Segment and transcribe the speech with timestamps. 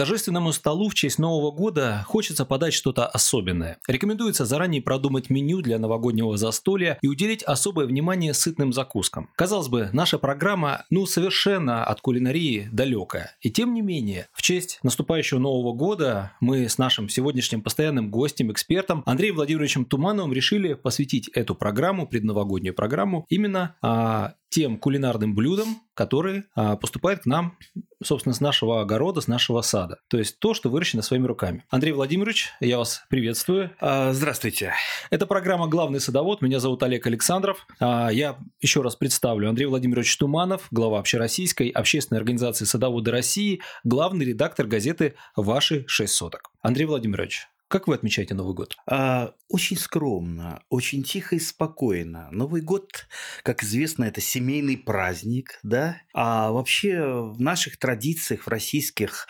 [0.00, 3.76] торжественному столу в честь Нового года хочется подать что-то особенное.
[3.86, 9.28] Рекомендуется заранее продумать меню для новогоднего застолья и уделить особое внимание сытным закускам.
[9.36, 13.36] Казалось бы, наша программа, ну, совершенно от кулинарии далекая.
[13.42, 18.50] И тем не менее, в честь наступающего Нового года мы с нашим сегодняшним постоянным гостем,
[18.50, 25.80] экспертом Андреем Владимировичем Тумановым решили посвятить эту программу, предновогоднюю программу, именно а, тем кулинарным блюдам,
[25.94, 27.56] которые а, поступают к нам,
[28.02, 29.98] собственно, с нашего огорода, с нашего сада.
[30.08, 31.64] То есть то, что выращено своими руками.
[31.70, 33.70] Андрей Владимирович, я вас приветствую.
[33.80, 34.72] А, здравствуйте.
[35.10, 36.42] Это программа «Главный садовод».
[36.42, 37.66] Меня зовут Олег Александров.
[37.78, 39.48] А, я еще раз представлю.
[39.48, 46.50] Андрей Владимирович Туманов, глава общероссийской общественной организации «Садоводы России», главный редактор газеты «Ваши шесть соток».
[46.62, 48.76] Андрей Владимирович, как вы отмечаете Новый год?
[48.86, 52.28] А, очень скромно, очень тихо и спокойно.
[52.32, 53.06] Новый год,
[53.44, 55.96] как известно, это семейный праздник, да?
[56.12, 59.28] А вообще в наших традициях, в российских,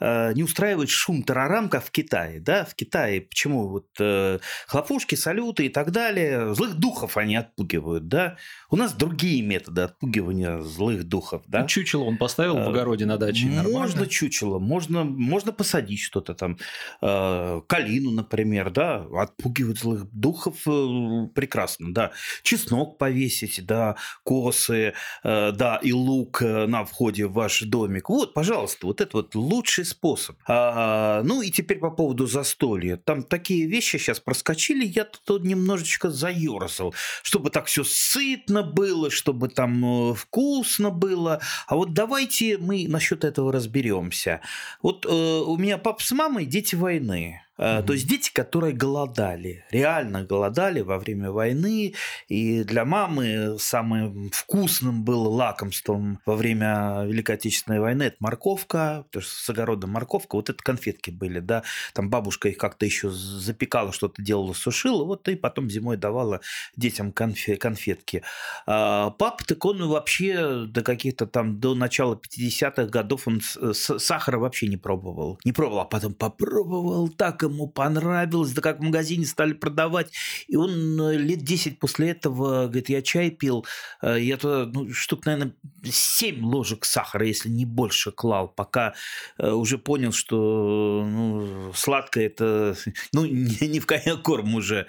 [0.00, 2.66] э, не устраивает шум тарарам, как в Китае, да?
[2.66, 8.36] В Китае почему вот э, хлопушки, салюты и так далее, злых духов они отпугивают, да?
[8.70, 11.60] У нас другие методы отпугивания злых духов, да?
[11.60, 14.06] Ну, чучело он поставил в э, огороде на даче, Можно нормально?
[14.06, 16.58] чучело, можно, можно посадить что-то там,
[17.00, 22.12] э, калину, например, да, отпугивать злых духов э, прекрасно, да.
[22.42, 28.08] Чеснок повесить, да, косы, э, да, и лук э, на входе в ваш домик.
[28.08, 30.36] Вот, пожалуйста, вот это вот лучший способ.
[30.46, 32.96] А, ну и теперь по поводу застолья.
[32.96, 39.48] Там такие вещи сейчас проскочили, я тут немножечко заерзал, чтобы так все сытно было, чтобы
[39.48, 41.40] там вкусно было.
[41.66, 44.40] А вот давайте мы насчет этого разберемся.
[44.82, 47.42] Вот э, у меня папа с мамой дети войны.
[47.58, 47.82] Mm-hmm.
[47.82, 51.94] То есть дети, которые голодали, реально голодали во время войны,
[52.28, 59.22] и для мамы самым вкусным было лакомством во время Великой Отечественной войны это морковка, потому
[59.22, 61.62] что с огорода морковка, вот это конфетки были, да,
[61.94, 66.40] там бабушка их как-то еще запекала, что-то делала, сушила, вот и потом зимой давала
[66.76, 68.22] детям конфетки.
[68.66, 73.40] А папа, так он вообще до каких-то там, до начала 50-х годов он
[73.72, 75.38] сахара вообще не пробовал.
[75.44, 80.12] Не пробовал, а потом попробовал так ему понравилось, да как в магазине стали продавать.
[80.46, 83.66] И он э, лет 10 после этого, говорит, я чай пил,
[84.02, 85.54] э, я туда, ну, штук, наверное,
[85.84, 88.94] 7 ложек сахара, если не больше, клал, пока
[89.38, 92.76] э, уже понял, что ну, сладкое это,
[93.12, 94.86] ну, не в коня корм уже.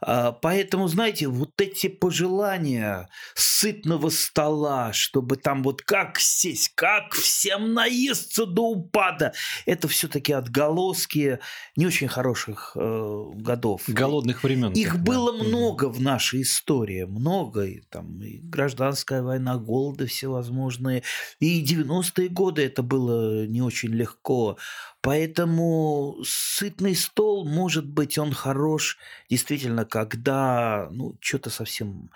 [0.00, 7.74] А, поэтому, знаете, вот эти пожелания сытного стола, чтобы там вот как сесть, как всем
[7.74, 9.32] наесться до упада,
[9.66, 11.38] это все-таки отголоски
[11.76, 13.82] не очень хороших э, годов.
[13.88, 14.72] Голодных времен.
[14.74, 15.44] Их так, было да.
[15.44, 17.64] много в нашей истории, много.
[17.64, 21.02] И, там, и гражданская война, голоды всевозможные.
[21.40, 24.56] И 90-е годы это было не очень легко.
[25.02, 28.98] Поэтому сытный стол, может быть, он хорош
[29.30, 32.10] действительно, когда ну, что-то совсем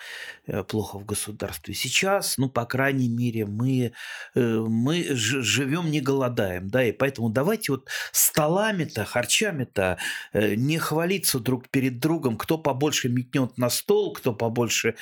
[0.46, 1.72] э, плохо в государстве.
[1.72, 3.92] Сейчас, ну, по крайней мере, мы,
[4.34, 9.96] э, мы живем, не голодаем, да, и поэтому давайте вот столами-то, харчами-то
[10.34, 14.96] э, не хвалиться друг перед другом, кто побольше метнет на стол, кто побольше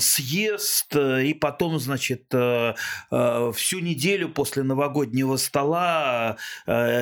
[0.00, 6.36] съест, и потом, значит, всю неделю после новогоднего стола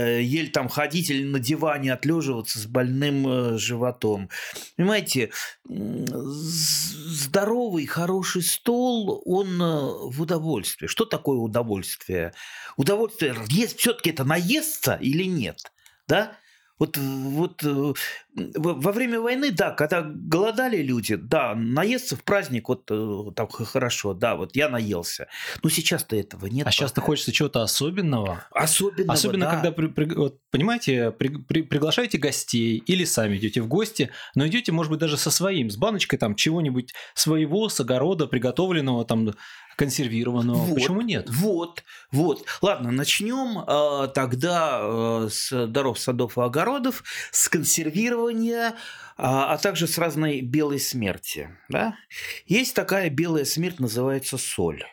[0.05, 4.31] еле там ходить или на диване отлеживаться с больным э, животом.
[4.77, 5.31] Понимаете,
[7.05, 10.87] здоровый, хороший стол, он э, в удовольствии.
[10.87, 12.33] Что такое удовольствие?
[12.77, 15.73] Удовольствие, есть все-таки это наесться или нет?
[16.09, 16.37] Да?
[16.79, 17.93] Вот, вот э,
[18.34, 24.12] во время войны, да, когда голодали люди, да, наесться в праздник, вот э, так хорошо,
[24.12, 25.28] да, вот я наелся.
[25.62, 26.67] Но сейчас-то этого нет.
[26.67, 28.44] А сейчас-то хочется чего-то особенного.
[28.50, 29.53] Особенного, Особенно, да.
[29.53, 34.47] когда, при, при, вот, понимаете, при, при, приглашаете гостей или сами идете в гости, но
[34.47, 39.33] идете, может быть, даже со своим, с баночкой там чего-нибудь своего, с огорода, приготовленного там
[39.77, 40.56] консервированного.
[40.56, 41.28] Вот, Почему нет?
[41.31, 42.44] Вот, вот.
[42.62, 47.49] Ладно, начнем э, тогда э, с даров садов и огородов, с
[48.25, 48.75] консервирования,
[49.17, 51.50] а, а также с разной белой смерти.
[51.69, 51.97] Да?
[52.47, 54.85] Есть такая белая смерть, называется соль.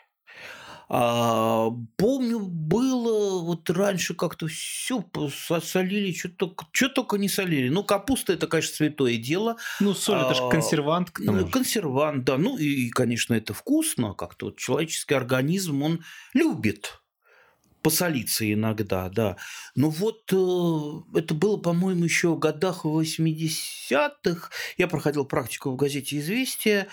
[0.94, 5.06] А, помню, было вот раньше как-то все
[5.64, 7.70] солили, что только, что только не солили.
[7.70, 9.56] Ну, капуста это, конечно, святое дело.
[9.80, 11.12] Ну, соль это же а, консервант.
[11.12, 12.38] К тому консервант, да.
[12.38, 14.14] Ну, и, конечно, это вкусно.
[14.14, 17.01] Как-то вот человеческий организм, он любит
[17.82, 19.38] посолиться иногда, да.
[19.76, 24.50] Но вот э, это было, по-моему, еще в годах 80-х.
[24.78, 26.88] Я проходил практику в газете «Известия»,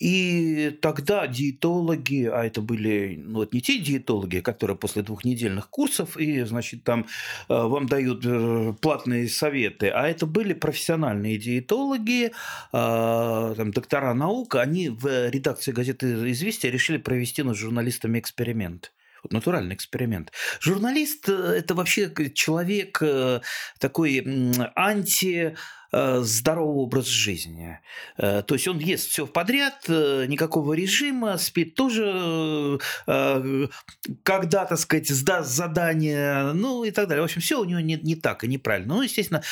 [0.00, 6.16] и тогда диетологи, а это были ну, вот не те диетологи, которые после двухнедельных курсов
[6.16, 7.06] и, значит, там
[7.48, 12.30] э, вам дают э, платные советы, а это были профессиональные диетологи, э,
[13.56, 18.92] там, доктора наук, они в редакции газеты «Известия» решили провести над журналистами эксперимент
[19.24, 20.30] вот натуральный эксперимент.
[20.60, 23.02] Журналист– это вообще человек
[23.80, 24.24] такой
[24.76, 25.56] анти
[25.96, 27.78] Э, здоровый образ жизни.
[28.16, 32.80] Э, то есть он ест все подряд, э, никакого режима, спит тоже,
[34.22, 37.22] когда, так сказать, сдаст задание, ну и так далее.
[37.22, 38.94] В общем, все у него не, не так и неправильно.
[38.96, 39.42] Ну, естественно,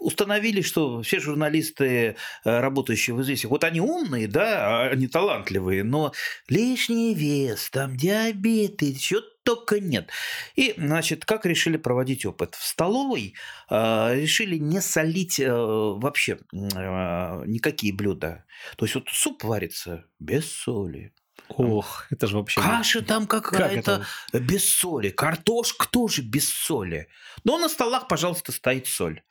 [0.00, 6.12] установили, что все журналисты, работающие в известиях, вот они умные, да, они талантливые, но
[6.48, 10.10] лишний вес, там диабет, и что-то только нет.
[10.56, 12.56] И, значит, как решили проводить опыт?
[12.56, 13.34] В столовой
[13.70, 18.44] э, решили не солить э, вообще э, никакие блюда.
[18.76, 21.12] То есть вот суп варится без соли.
[21.48, 22.60] Ох, это же вообще...
[22.60, 25.10] Каша там какая-то как без соли.
[25.10, 27.08] Картошка тоже без соли.
[27.44, 29.22] Но на столах, пожалуйста, стоит соль.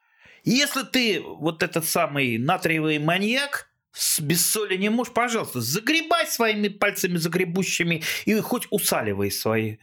[0.45, 3.69] Если ты вот этот самый натриевый маньяк,
[4.19, 9.77] без соли не можешь, пожалуйста, загребай своими пальцами загребущими и хоть усаливай свои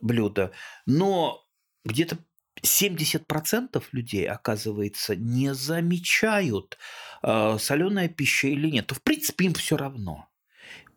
[0.00, 0.52] блюдо.
[0.86, 1.44] Но
[1.84, 2.18] где-то
[2.62, 6.78] 70% людей, оказывается, не замечают,
[7.22, 8.92] э, соленая пища или нет.
[8.92, 10.29] В принципе, им все равно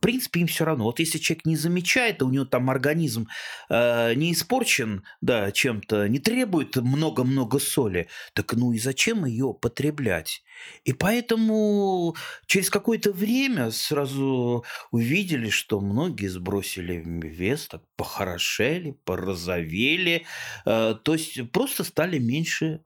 [0.04, 0.84] принципе, им все равно.
[0.84, 3.28] Вот если человек не замечает, а у него там организм
[3.70, 10.44] э, не испорчен да, чем-то, не требует много-много соли, так ну и зачем ее потреблять?
[10.84, 12.16] И поэтому
[12.48, 20.26] через какое-то время сразу увидели, что многие сбросили вес, так похорошели, порозовели,
[20.66, 22.82] э, то есть просто стали меньше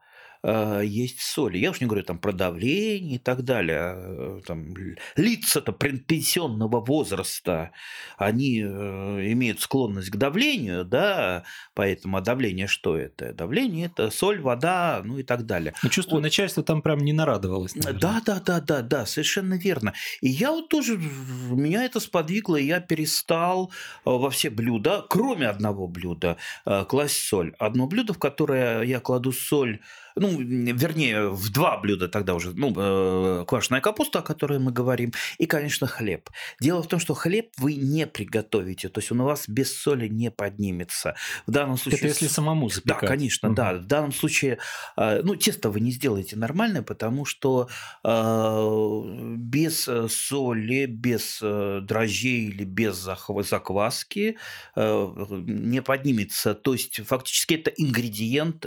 [0.47, 1.57] э, есть соли.
[1.57, 3.79] Я уж не говорю там про давление и так далее.
[3.79, 4.73] А, там,
[5.15, 7.71] лица-то пенсионного возраста,
[8.17, 13.33] они э, имеют склонность к давлению, да, поэтому а давление что это?
[13.33, 15.73] Давление– это соль, вода, ну и так далее.
[15.83, 16.23] Ну, чувствую, вот.
[16.23, 17.75] начальство там прям не нарадовалось.
[17.75, 17.99] Наверное.
[17.99, 19.94] Да, да, да, да, да, совершенно верно.
[20.21, 23.71] И я вот тоже, меня это сподвигло, и я перестал
[24.05, 27.53] э, во все блюда, кроме одного блюда, э, класть соль.
[27.59, 29.81] Одно блюдо, в которое я кладу соль
[30.19, 35.13] ну, вернее, в два блюда тогда уже, ну, э, квашеная капуста, о которой мы говорим,
[35.38, 36.30] и, конечно, хлеб.
[36.60, 40.07] Дело в том, что хлеб вы не приготовите, то есть он у вас без соли
[40.07, 41.16] не поднимется.
[41.45, 42.00] В данном случае...
[42.00, 43.01] Это если самому запекать.
[43.01, 43.56] Да, конечно, угу.
[43.56, 43.74] да.
[43.74, 44.60] В данном случае,
[44.98, 47.69] э, ну, тесто вы не сделаете нормальное, потому что
[48.04, 54.38] э, без соли, без дрожжей или без закваски
[54.75, 56.54] не поднимется.
[56.54, 58.66] То есть фактически это ингредиент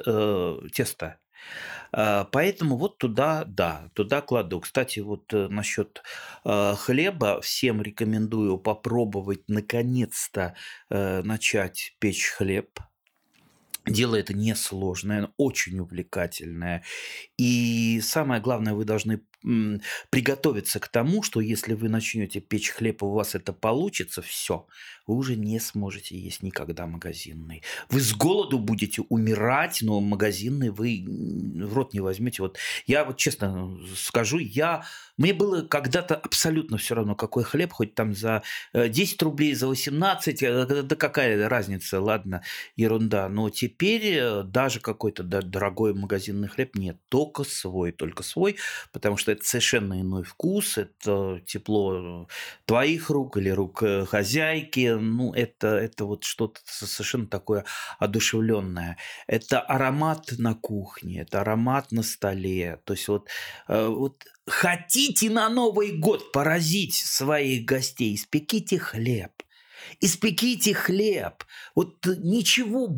[0.73, 1.20] теста.
[1.93, 4.61] А, поэтому вот туда, да, туда кладу.
[4.61, 6.03] Кстати, вот э, насчет
[6.45, 10.55] а, хлеба всем рекомендую попробовать наконец-то
[10.89, 12.81] э, начать печь хлеб.
[13.87, 16.85] Дело это несложное, очень увлекательное.
[17.39, 19.23] И самое главное, вы должны
[20.11, 24.67] приготовиться к тому, что если вы начнете печь хлеб, у вас это получится, все,
[25.07, 27.63] вы уже не сможете есть никогда магазинный.
[27.89, 32.43] Вы с голоду будете умирать, но магазинный вы в рот не возьмете.
[32.43, 34.85] Вот я вот честно скажу, я
[35.21, 38.43] мне было когда-то абсолютно все равно, какой хлеб, хоть там за
[38.73, 42.43] 10 э, рублей, за 18, э, да какая разница, ладно,
[42.75, 43.29] ерунда.
[43.29, 48.57] Но теперь э, даже какой-то дорогой магазинный хлеб нет, только свой, только свой,
[48.93, 52.29] потому что это совершенно иной вкус, это тепло
[52.65, 57.65] твоих рук или рук хозяйки, ну, это, это вот что-то совершенно такое
[57.99, 58.97] одушевленное.
[59.27, 62.81] Это аромат на кухне, это аромат на столе.
[62.85, 63.29] То есть вот,
[63.69, 69.31] вот Хотите на Новый год поразить своих гостей, испеките хлеб.
[70.01, 71.45] Испеките хлеб.
[71.75, 72.89] Вот ничего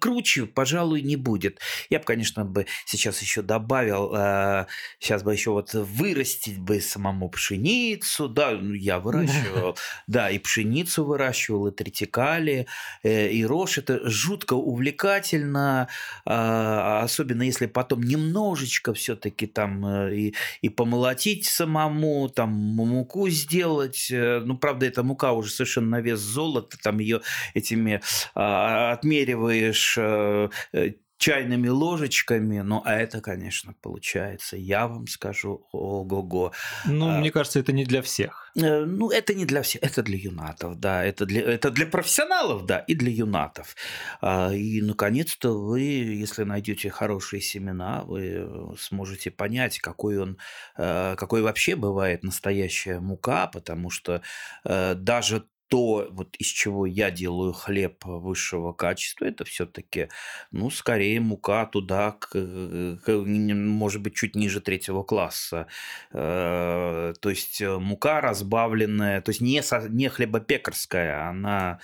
[0.00, 1.60] круче, пожалуй, не будет.
[1.88, 4.66] Я бы, конечно, бы сейчас еще добавил, э,
[4.98, 11.04] сейчас бы еще вот вырастить бы самому пшеницу, да, ну, я выращивал, да, и пшеницу
[11.04, 12.66] выращивал, и тритикали,
[13.02, 13.78] э, и рожь.
[13.78, 15.88] Это жутко увлекательно,
[16.26, 24.08] э, особенно если потом немножечко все-таки там э, и, и помолотить самому, там муку сделать.
[24.10, 27.20] Э, ну, правда, эта мука уже совершенно на вес золота, там ее
[27.54, 28.00] этими
[28.34, 36.52] а, отмериваешь э, э, чайными ложечками, ну, а это, конечно, получается, я вам скажу, ого-го.
[36.86, 38.50] Ну, А, мне кажется, это не для всех.
[38.56, 42.64] Э, Ну, это не для всех, это для юнатов, да, это для, это для профессионалов,
[42.64, 43.76] да, и для юнатов.
[44.22, 50.38] А, И, наконец-то, вы, если найдете хорошие семена, вы сможете понять, какой он,
[50.78, 54.22] э, какой вообще бывает настоящая мука, потому что
[54.64, 60.08] э, даже то, вот из чего я делаю хлеб высшего качества, это все-таки,
[60.50, 65.66] ну, скорее мука туда, к, э, к, может быть, чуть ниже третьего класса.
[66.12, 71.78] Э, То есть э, мука разбавленная, то есть не, со- не хлебопекарская, она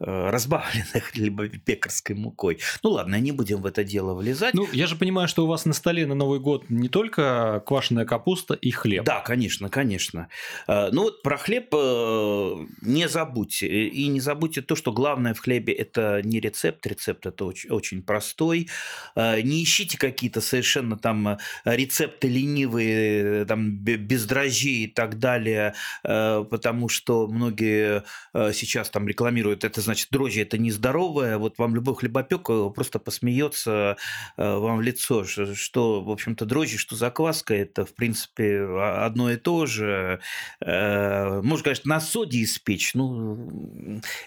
[0.00, 2.58] э, разбавленная хлебопекарской мукой.
[2.82, 4.54] Ну ладно, не будем в это дело влезать.
[4.54, 8.04] Ну, я же понимаю, что у вас на столе на Новый год не только квашеная
[8.04, 9.04] капуста и хлеб.
[9.04, 10.28] Да, конечно, конечно.
[10.66, 13.66] Э, Ну вот про хлеб э, не забудьте.
[13.66, 17.70] И и не забудьте то, что главное в хлебе это не рецепт, рецепт это очень,
[17.70, 18.68] очень простой.
[19.16, 24.86] Э, Не ищите какие-то совершенно там э, рецепты ленивые, э, там бе- без дрожжей и
[24.86, 28.02] так далее, э, потому что многие
[28.34, 31.38] э, сейчас там рекламируют, это значит дрожжи это нездоровое.
[31.38, 33.96] Вот вам любой хлебопек э, просто посмеется
[34.36, 39.30] э, вам в лицо, что, в общем-то, дрожжи, что закваска, это, в принципе, а- одно
[39.30, 40.20] и то же.
[40.60, 43.17] Э, Можно, конечно, на соде испечь, ну,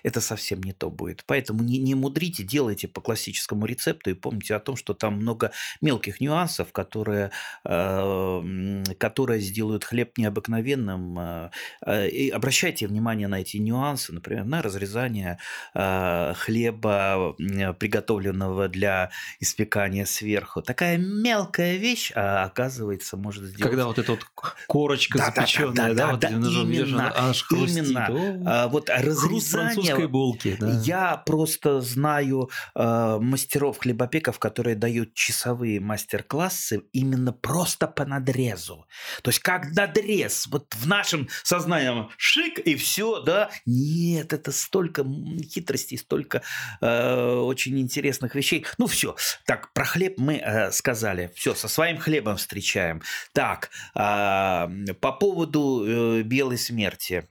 [0.04, 1.24] это совсем не то будет.
[1.26, 5.52] Поэтому не, не мудрите, делайте по классическому рецепту и помните о том, что там много
[5.82, 7.32] мелких нюансов, которые,
[7.66, 11.20] э, которые сделают хлеб необыкновенным.
[11.20, 11.50] э,
[11.86, 15.38] э, И обращайте внимание на эти нюансы, например, на разрезание
[15.74, 17.36] хлеба,
[17.80, 20.62] приготовленного для испекания сверху.
[20.62, 23.72] Такая мелкая вещь, а оказывается, может сделать...
[23.72, 24.26] Когда вот эта вот
[24.68, 27.86] корочка Да-да-да, запеченная, да, вот да-да, этим ножом ешь, именно, она аж хрустит.
[27.88, 28.08] именно.
[28.10, 30.08] О, А, вот Хруст французской разрезание...
[30.08, 30.82] булки, да.
[30.84, 38.86] Я просто знаю э, мастеров хлебопеков, которые дают часовые мастер-классы именно просто по надрезу.
[39.22, 41.82] То есть как надрез, вот в нашем сознании
[42.18, 43.50] шик и все, да?
[43.66, 45.06] Нет, это столько
[45.44, 46.42] хитростей, столько
[46.82, 48.66] э, очень интересных вещей.
[48.78, 51.32] Ну все, так про хлеб мы э, сказали.
[51.36, 53.02] Все, со своим хлебом встречаем.
[53.34, 54.70] Так, а,
[55.00, 57.28] по поводу э, белой смерти.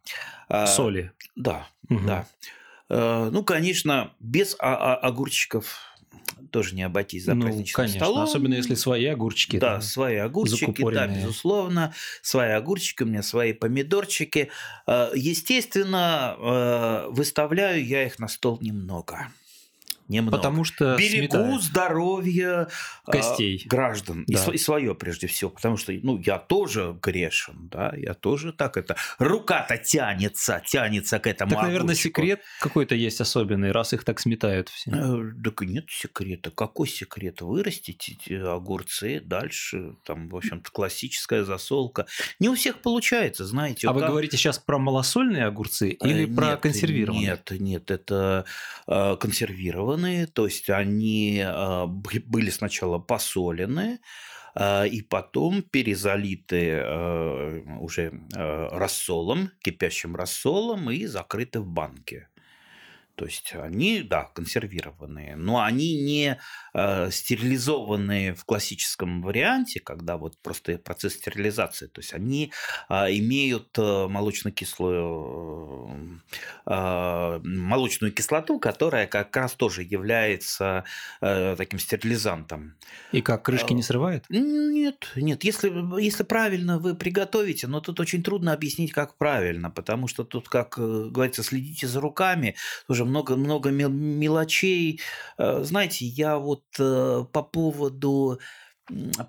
[0.66, 1.12] Соли.
[1.36, 2.06] Да, Мгм.
[2.06, 2.26] да.
[2.88, 5.78] Э, Ну, конечно, без а- а- огурчиков
[6.50, 8.22] тоже не обойтись за Ну, праздничным конечно, столом.
[8.24, 9.58] особенно если свои огурчики.
[9.58, 11.94] Да, свои огурчики, да, безусловно.
[12.22, 14.50] Свои огурчики, у меня свои помидорчики.
[14.88, 19.28] Э, Естественно, э, выставляю я их на стол немного.
[20.10, 20.36] Немного.
[20.36, 21.62] Потому что Берегу сметает.
[21.62, 22.66] здоровье
[23.06, 23.62] э, Костей.
[23.66, 24.24] граждан.
[24.24, 24.38] И, Да.
[24.40, 25.50] св- и свое прежде всего.
[25.50, 27.68] Потому что ну, я тоже грешен.
[27.70, 27.92] Да?
[27.96, 28.96] Я тоже так это...
[29.18, 32.20] Рука-то тянется, тянется к этому Так, наверное, огурчику.
[32.20, 34.90] секрет какой-то есть особенный, раз их так сметают все.
[34.90, 36.50] Э, Так и нет секрета.
[36.50, 37.40] Какой секрет?
[37.40, 42.06] Вырастите эти огурцы, дальше, там, в общем-то, классическая засолка.
[42.40, 43.86] Не у всех получается, знаете.
[43.88, 47.26] А вы там- говорите сейчас про малосольные огурцы Э, или про нет, консервированные?
[47.26, 48.44] Нет, нет, это
[48.88, 49.16] э,
[50.00, 51.44] консервированные, то есть они
[51.86, 54.00] бы- были сначала посолены,
[54.56, 62.28] э, и потом перезалиты э, уже рассолом, кипящим рассолом и закрыты в банке.
[63.20, 66.40] То есть они, да, консервированные, но они не
[66.72, 71.88] э, стерилизованные в классическом варианте, когда вот просто процесс стерилизации.
[71.88, 72.50] То есть они
[72.88, 76.22] э, имеют э, молочно-кислую
[76.64, 80.84] э, э, молочную кислоту, которая как раз тоже является
[81.20, 82.74] э, таким стерилизантом.
[83.12, 84.24] И как, крышки не А, срывает?
[84.30, 90.08] Нет, нет, если, если правильно вы приготовите, но тут очень трудно объяснить, как правильно, потому
[90.08, 95.00] что тут, как э, говорится, следите за руками, тоже много-много мелочей.
[95.38, 98.40] Э, Знаете, я вот э, по поводу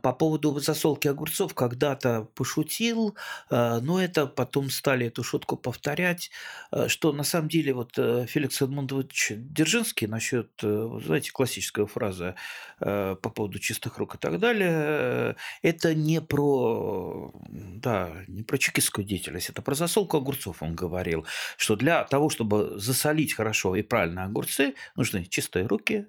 [0.02, 3.16] по поводу засолки огурцов когда-то пошутил,
[3.50, 6.32] э, но это потом стали эту шутку повторять,
[6.72, 12.36] э, что на самом деле вот э, Феликс Эдмундович Дзержинский насчет, знаете, классическая фраза
[12.80, 19.50] по поводу чистых рук и так далее, это не про, да, не про чекистскую деятельность,
[19.50, 21.26] это про засолку огурцов он говорил,
[21.58, 26.08] что для того, чтобы засолить хорошо и правильно огурцы, нужны чистые руки,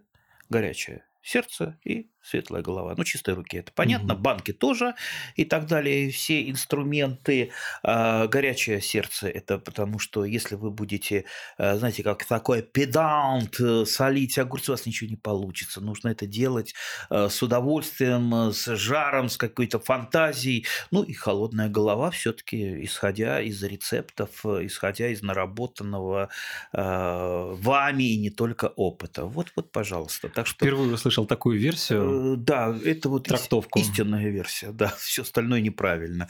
[0.49, 2.95] горячее сердце и светлая голова.
[2.97, 4.15] Ну, чистые руки, это понятно.
[4.15, 4.23] Угу.
[4.23, 4.95] Банки тоже
[5.35, 6.11] и так далее.
[6.11, 7.51] Все инструменты.
[7.83, 11.25] А, горячее сердце– это потому, что если вы будете,
[11.59, 15.81] а, знаете, как такой педант э, солить огурцы, у вас ничего не получится.
[15.81, 16.75] Нужно это делать
[17.11, 20.67] а, с удовольствием, с жаром, с какой-то фантазией.
[20.91, 26.29] Ну, и холодная голова все-таки, исходя из рецептов, исходя из наработанного
[26.73, 29.25] вами и не только опыта.
[29.25, 30.29] Вот, вот, пожалуйста.
[30.29, 30.65] Так что...
[30.65, 33.79] Впервые услышал такую версию Э, да, это вот трактовку.
[33.79, 36.29] истинная версия, да, все остальное неправильно.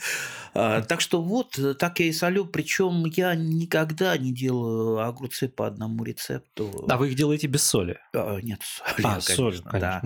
[0.53, 5.67] А, так что вот, так я и солю, причем я никогда не делаю огурцы по
[5.67, 6.85] одному рецепту.
[6.89, 7.99] А вы их делаете без соли?
[8.13, 9.05] А, нет, соль.
[9.05, 9.79] А, соль, конечно.
[9.79, 10.01] Да.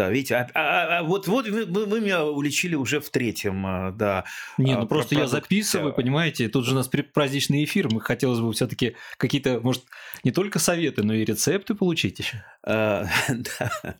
[0.00, 3.90] Да, видите, а, а, а, вот, вот вы, вы меня уличили уже в третьем, а,
[3.90, 4.24] да.
[4.56, 5.34] Не, ну просто продукт.
[5.34, 9.84] я записываю, понимаете, тут же у нас праздничный эфир, мы хотелось бы все-таки какие-то, может,
[10.24, 12.42] не только советы, но и рецепты получить еще.
[12.62, 13.96] А, да.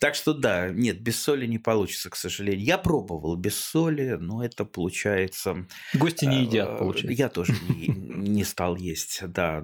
[0.00, 2.64] Так что да, нет, без соли не получится, к сожалению.
[2.64, 5.66] Я пробовал без соли, но это получается...
[5.92, 7.12] Гости не едят, а, получается.
[7.12, 9.62] Я тоже не, не стал есть, да.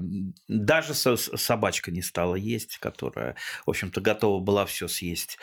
[0.49, 5.39] Даже собачка не стала есть, которая, в общем-то, готова была все съесть.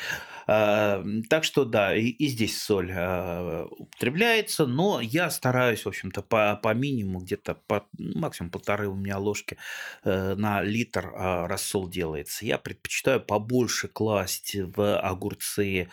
[0.47, 6.55] А, так что да, и, и здесь соль употребляется, но я стараюсь, в общем-то, по,
[6.61, 9.57] по минимуму, где-то по максимум полторы у меня ложки
[10.03, 12.45] э, на литр рассол делается.
[12.45, 15.89] Я предпочитаю побольше класть в огурцы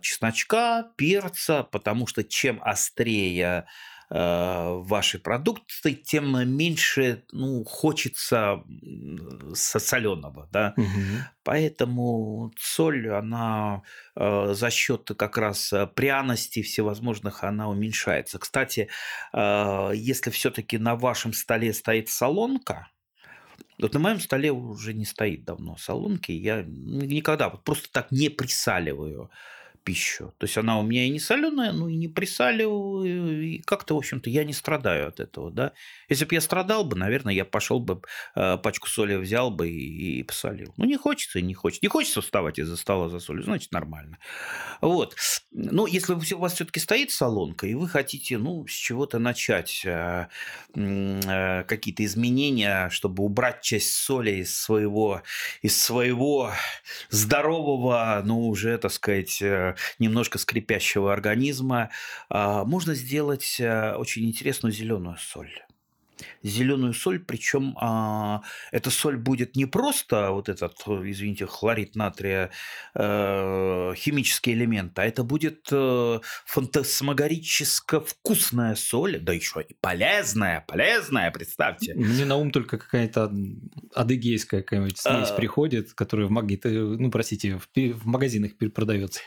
[0.00, 3.66] чесночка, перца, потому что чем острее
[4.10, 8.62] ваши продукты, тем меньше ну, хочется
[9.54, 10.48] соленого.
[10.52, 10.74] Да?
[10.76, 10.86] Угу.
[11.42, 13.82] Поэтому соль, она
[14.16, 18.38] э, за счет как раз пряностей всевозможных, она уменьшается.
[18.38, 18.88] Кстати,
[19.32, 22.88] э, если все-таки на вашем столе стоит солонка,
[23.78, 26.32] вот на моем столе уже не стоит давно солонки.
[26.32, 29.30] Я никогда вот просто так не присаливаю
[29.84, 30.34] пищу.
[30.38, 33.98] То есть она у меня и не соленая, ну и не присаливаю, и как-то, в
[33.98, 35.72] общем-то, я не страдаю от этого, да.
[36.08, 38.00] Если бы я страдал бы, наверное, я пошел бы,
[38.34, 40.72] э, пачку соли взял бы и, и посолил.
[40.76, 41.84] Ну, не хочется и не хочется.
[41.84, 44.18] Не хочется вставать из-за стола за солью, значит, нормально.
[44.80, 45.16] Вот.
[45.52, 50.28] Но если у вас все-таки стоит солонка, и вы хотите, ну, с чего-то начать э,
[50.74, 55.22] э, какие-то изменения, чтобы убрать часть соли из своего,
[55.60, 56.52] из своего
[57.10, 59.42] здорового, ну, уже, так сказать,
[59.98, 61.90] немножко скрипящего организма,
[62.28, 65.64] а, можно сделать э, очень интересную зеленую соль
[66.42, 72.50] зеленую соль, причем а, эта соль будет не просто вот этот, извините, хлорид натрия,
[72.94, 81.30] э, химический элемент, а это будет э, фантасмагорически вкусная соль, да еще и полезная, полезная,
[81.30, 81.94] представьте.
[81.94, 83.32] Мне на ум только какая-то
[83.94, 85.34] адыгейская какая-нибудь смесь а...
[85.34, 89.20] приходит, которая в магните, ну, простите, в, в магазинах продается.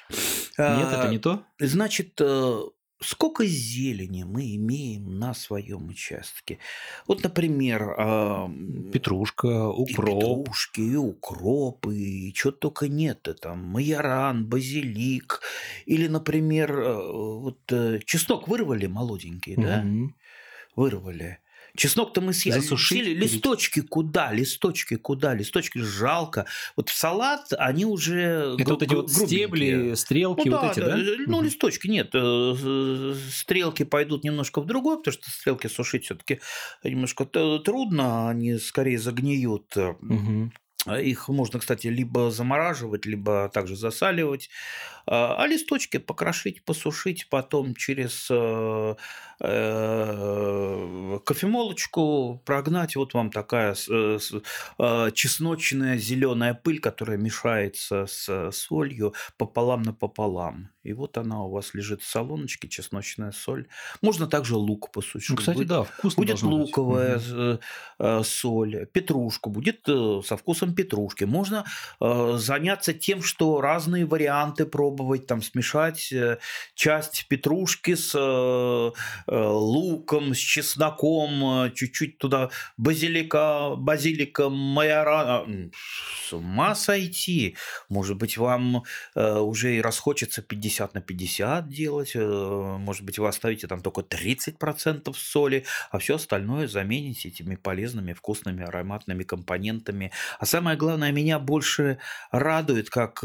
[0.57, 1.43] Нет, это не то?
[1.59, 2.59] Значит, э,
[2.99, 6.59] сколько зелени мы имеем на своем участке.
[7.07, 7.79] Вот, например,
[8.91, 9.87] петрушка, укроп.
[9.89, 13.27] И петрушки, и укроп, и чего только нет.
[13.41, 15.41] Там майоран, базилик.
[15.85, 19.85] Или, например, э, вот э, чеснок вырвали молоденький, да?
[20.75, 21.39] Вырвали.
[21.77, 22.59] Чеснок-то мы съели.
[22.59, 23.03] Засушить?
[23.03, 23.13] Съели.
[23.13, 24.33] Листочки куда?
[24.33, 25.35] Листочки куда?
[25.35, 26.47] Листочки жалко.
[26.75, 30.79] Вот в салат они уже Это вот эти вот стебли, стрелки, ну, вот да, эти,
[30.79, 30.97] да?
[30.97, 31.23] да?
[31.27, 32.09] Ну, листочки нет.
[32.13, 36.39] Э, стрелки пойдут немножко в другое, потому что стрелки сушить все таки
[36.83, 39.77] немножко трудно, они скорее загниют.
[39.77, 40.51] Угу.
[40.95, 44.49] Их можно, кстати, либо замораживать, либо также засаливать.
[45.07, 48.95] А, а листочки покрошить, посушить, потом через э,
[49.39, 52.95] э, кофемолочку прогнать.
[52.95, 54.19] Вот вам такая э,
[55.13, 60.69] чесночная зеленая пыль, которая мешается с солью пополам на пополам.
[60.87, 63.67] И вот она у вас лежит в салоночке, чесночная соль.
[64.01, 65.29] Можно также лук посушить.
[65.29, 67.19] Ну, кстати, будет, да, вкусно Будет луковая
[67.99, 68.25] быть.
[68.27, 71.25] соль, петрушку, будет со вкусом петрушки.
[71.25, 71.65] Можно
[71.99, 76.37] заняться тем, что разные варианты пробовать там смешать э,
[76.73, 78.91] часть петрушки с э,
[79.27, 85.45] э, луком, с чесноком, чуть-чуть туда базилика, базилика, майора.
[86.27, 87.55] С ума сойти.
[87.89, 88.83] Может быть, вам
[89.15, 92.15] уже и расхочется 50 на 50 делать.
[92.15, 98.63] Может быть, вы оставите там только 30% соли, а все остальное замените этими полезными, вкусными,
[98.63, 100.11] ароматными компонентами.
[100.39, 101.99] А самое главное, меня больше
[102.31, 103.19] радует, как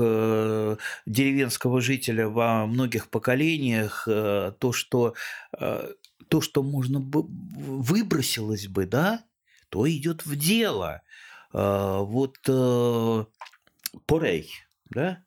[1.06, 5.14] деревенская русского жителя во многих поколениях, э, то, что,
[5.58, 5.92] э,
[6.28, 9.24] то, что можно бы выбросилось бы, да,
[9.68, 11.02] то идет в дело.
[11.52, 12.38] Э, вот
[14.06, 14.50] порей,
[14.90, 15.22] да,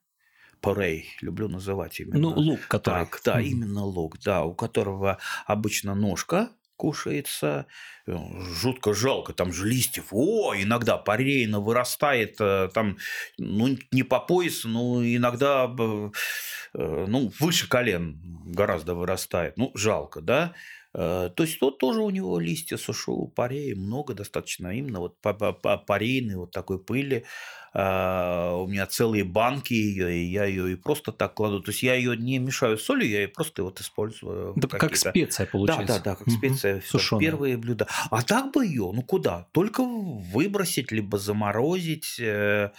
[0.65, 2.19] порей, люблю называть именно.
[2.19, 3.05] Ну, лук, который.
[3.05, 7.67] Так, да, именно лук, да, у которого обычно ножка кушается.
[8.05, 8.17] Э,
[8.61, 10.07] жутко жалко, там же листьев.
[10.11, 12.97] О, иногда парейно вырастает, э, там,
[13.37, 15.67] ну, не по поясу, но иногда,
[16.73, 19.57] ну, выше колен гораздо вырастает.
[19.57, 20.53] Ну, жалко, да.
[20.97, 26.35] Э, то есть тут тоже у него листья сушу, парей много достаточно, именно вот парейной
[26.35, 27.25] вот такой пыли.
[27.77, 31.61] А, у меня целые банки ее, и я ее и просто так кладу.
[31.61, 34.53] То есть я ее не мешаю с солью, я ее просто вот использую.
[34.55, 35.85] Да как специя получается.
[35.85, 36.81] Да, да, да, как специя.
[36.93, 37.19] Угу.
[37.19, 37.87] Первые блюда.
[38.09, 39.47] А так бы ее, ну куда?
[39.51, 42.71] Только выбросить, либо заморозить Э,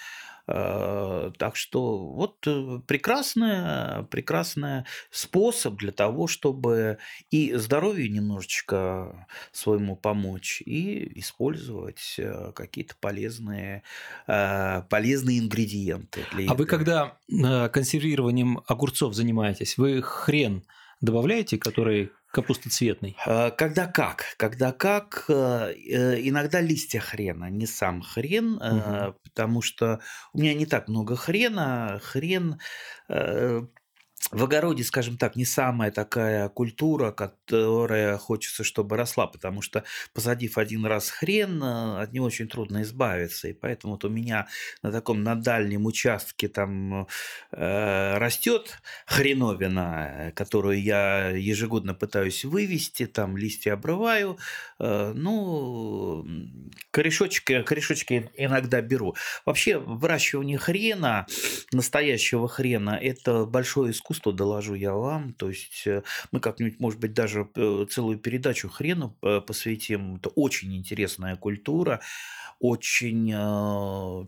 [0.46, 6.98] так что вот э, прекрасный, прекрасный способ для того, чтобы
[7.30, 13.82] и здоровью немножечко своему помочь, и использовать э, какие-то полезные,
[14.26, 16.24] полезные ингредиенты.
[16.32, 20.64] Для а вы когда консервированием огурцов занимаетесь, вы хрен
[21.00, 23.16] добавляете, который капустоцветный?
[23.26, 24.34] А, когда как.
[24.36, 25.24] Когда как.
[25.28, 29.16] Э, э, иногда листья хрена, не сам хрен, угу.
[29.24, 30.00] потому что
[30.32, 32.00] у меня не так много хрена.
[32.02, 32.60] Хрен
[34.33, 40.59] в огороде, скажем так, не самая такая культура, которая хочется, чтобы росла, потому что посадив
[40.59, 43.46] один раз хрен, э, от него очень трудно избавиться.
[43.46, 44.48] И поэтому вот у меня
[44.83, 47.07] на таком на дальнем участке там
[47.52, 54.38] э, растет хреновина, которую я ежегодно пытаюсь вывести, там листья обрываю,
[54.81, 56.26] э, ну,
[56.90, 59.14] корешочки, корешочки иногда беру.
[59.44, 61.26] Вообще выращивание хрена,
[61.70, 65.33] настоящего хрена, это большое искусство искусство, доложу я вам.
[65.35, 66.02] То есть э,
[66.33, 70.16] мы как-нибудь, может быть, даже э, целую передачу хрену э, посвятим.
[70.16, 72.00] Это очень интересная культура,
[72.59, 73.29] очень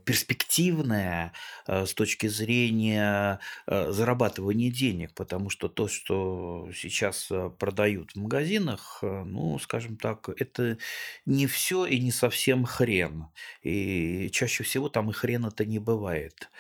[0.04, 1.32] перспективная
[1.66, 9.96] с точки зрения зарабатывания денег, потому что то, что сейчас продают в магазинах, ну, скажем
[9.96, 10.76] так, это
[11.24, 13.28] не все и не совсем хрен.
[13.62, 16.50] И чаще всего там и хрена-то не бывает.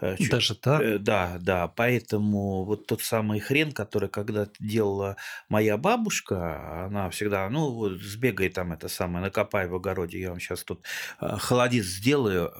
[0.00, 0.80] Э, Даже так?
[0.82, 1.68] Э, да, да.
[1.68, 5.16] Поэтому вот тот самый хрен, который когда-то делала
[5.48, 10.40] моя бабушка, она всегда, ну, вот сбегай там это самое, накопай в огороде, я вам
[10.40, 10.84] сейчас тут
[11.20, 12.52] э, холодец сделаю.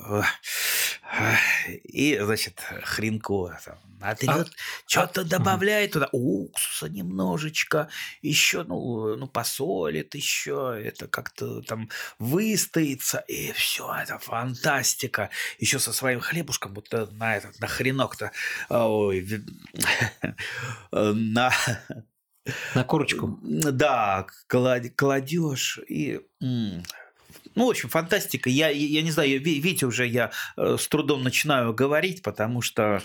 [1.84, 4.50] И, значит, хренку там, натрет, а,
[4.86, 7.88] что-то а, добавляет туда, уксуса немножечко,
[8.22, 15.30] еще, ну, ну, посолит еще, это как-то там выстоится, и все, это фантастика.
[15.58, 18.32] Еще со своим хлебушком, вот на этот, на хренок-то,
[18.68, 19.26] ой,
[20.92, 21.52] на...
[22.74, 23.38] На корочку.
[23.42, 26.20] Да, кладешь и
[27.58, 28.48] ну, в общем, фантастика.
[28.48, 33.02] Я, я не знаю, видите, уже я э, с трудом начинаю говорить, потому что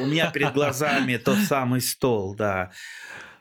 [0.00, 2.70] у меня перед глазами тот самый стол, да.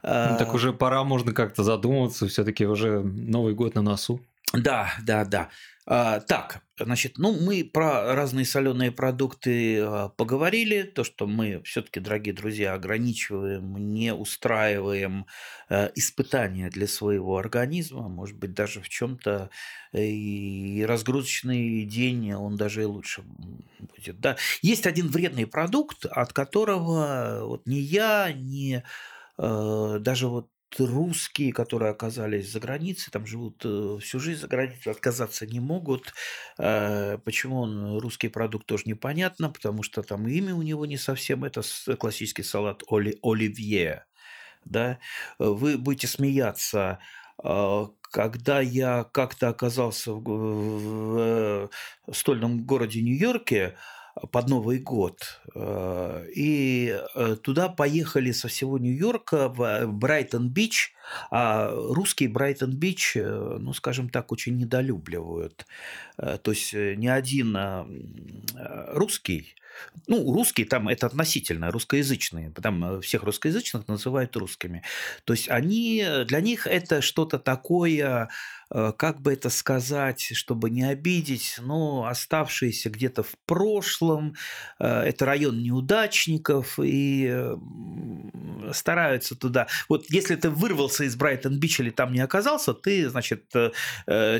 [0.04, 4.20] Ну, так уже пора, можно как-то задумываться, все-таки уже Новый год на носу.
[4.54, 5.50] Да, да, да.
[5.88, 12.00] А, так, значит, ну мы про разные соленые продукты а, поговорили, то, что мы все-таки,
[12.00, 15.26] дорогие друзья, ограничиваем, не устраиваем
[15.70, 19.50] а, испытания для своего организма, может быть, даже в чем-то
[19.92, 23.24] и разгрузочный день, он даже и лучше
[23.80, 24.20] будет.
[24.20, 24.38] Да.
[24.62, 28.84] Есть один вредный продукт, от которого вот ни я, ни
[29.38, 35.46] даже вот русские, которые оказались за границей, там живут э, всю жизнь за границей, отказаться
[35.46, 36.14] не могут.
[36.58, 41.44] Э, почему он русский продукт тоже непонятно, потому что там имя у него не совсем
[41.44, 41.62] это
[41.98, 44.06] классический салат оли, оливье.
[44.66, 45.00] Да?
[45.40, 47.00] Вы будете смеяться,
[47.44, 51.70] э, когда я как-то оказался в, в,
[52.08, 53.78] в стольном городе Нью-Йорке,
[54.32, 55.42] под Новый год.
[55.56, 60.94] Э, и э, туда поехали со всего Нью-Йорка в Брайтон-Бич,
[61.30, 65.66] а русский Брайтон-Бич, э, ну, скажем так, очень недолюбливают.
[66.18, 67.58] То есть ни один
[68.94, 69.56] русский
[70.08, 74.84] ну, русские там это относительно, русскоязычные, там всех русскоязычных называют русскими.
[75.24, 78.30] То есть они, для них это что-то такое,
[78.74, 84.36] Э, как бы это сказать, чтобы не обидеть, но оставшиеся где-то в прошлом.
[84.80, 87.52] Э, это район неудачников, и
[88.74, 89.68] стараются туда.
[89.90, 93.52] Вот если ты вырвался Йоркаса из Брайтон-Бич или там не оказался, ты, значит,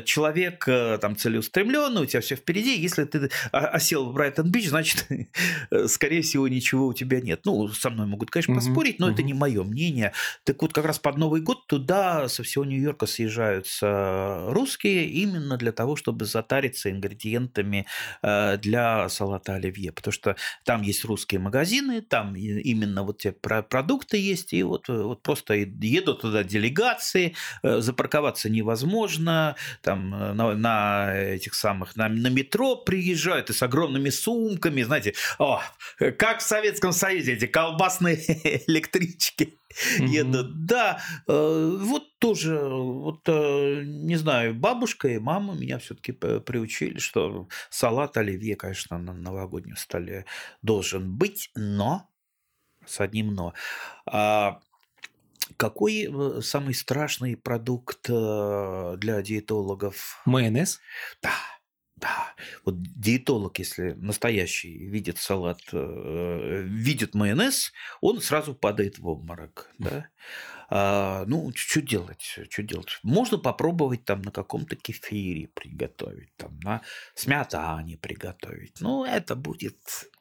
[0.04, 0.64] человек
[1.00, 2.80] там целеустремленный, у тебя все впереди.
[2.80, 5.06] Если ты осел в Брайтон-Бич, значит,
[5.86, 7.40] скорее всего, ничего у тебя нет.
[7.44, 10.12] Ну, со мной могут, конечно, поспорить, но это не мое мнение.
[10.44, 15.72] Так вот, как раз под Новый год туда со всего Нью-Йорка съезжаются русские именно для
[15.72, 17.86] того, чтобы затариться ингредиентами
[18.22, 19.92] для салата оливье.
[19.92, 25.22] Потому что там есть русские магазины, там именно вот те продукты есть, и вот, вот
[25.22, 32.28] просто едут туда делегации, э, запарковаться невозможно, там э, на, на этих самых, на, на
[32.28, 35.62] метро приезжают и с огромными сумками, знаете, о,
[36.18, 38.16] как в Советском Союзе, эти колбасные
[38.66, 39.58] электрички
[39.98, 40.66] едут.
[40.66, 48.16] Да, э, вот тоже, вот не знаю, бабушка и мама меня все-таки приучили, что салат
[48.16, 50.26] оливье, конечно, на новогоднем столе
[50.62, 52.08] должен быть, но
[52.86, 53.54] с одним но.
[54.06, 54.60] А
[55.56, 60.20] какой э, самый страшный продукт э, для диетологов?
[60.24, 60.80] Майонез?
[61.22, 61.32] Да.
[62.02, 62.34] Да,
[62.64, 69.70] вот диетолог, если настоящий видит салат, э, видит майонез, он сразу падает в обморок.
[69.78, 70.08] Да?
[70.68, 72.38] А, ну, что делать?
[72.50, 72.98] Что делать?
[73.04, 76.80] Можно попробовать там на каком-то кефире приготовить, там на
[77.14, 78.80] сметане приготовить.
[78.80, 79.76] Ну, это будет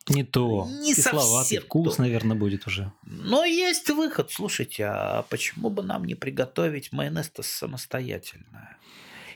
[0.07, 0.67] не то.
[0.69, 2.03] Не Кисловатый вкус, то.
[2.03, 2.91] наверное, будет уже.
[3.03, 4.31] Но есть выход.
[4.31, 8.77] Слушайте, а почему бы нам не приготовить майонез-то самостоятельно?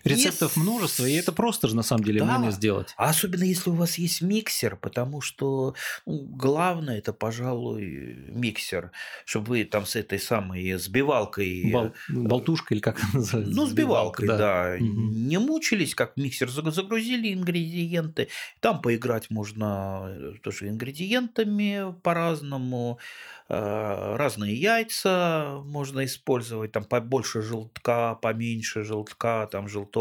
[0.06, 0.60] Рецептов yes.
[0.62, 2.28] множество, и это просто же на самом деле да.
[2.28, 2.94] майонез сделать.
[2.96, 5.74] А особенно если у вас есть миксер, потому что
[6.06, 8.91] ну, главное это, пожалуй, миксер,
[9.26, 11.72] чтобы вы там с этой самой сбивалкой...
[11.72, 13.56] Бол, болтушкой или как это называется?
[13.56, 14.38] Ну, сбивалкой, да.
[14.38, 14.76] да.
[14.76, 14.86] Угу.
[14.86, 18.30] Не мучились, как миксер, загрузили ингредиенты.
[18.60, 23.00] Там поиграть можно э, тоже ингредиентами по-разному.
[23.48, 29.94] Э, разные яйца можно использовать, там побольше желтка, поменьше желтка, там желток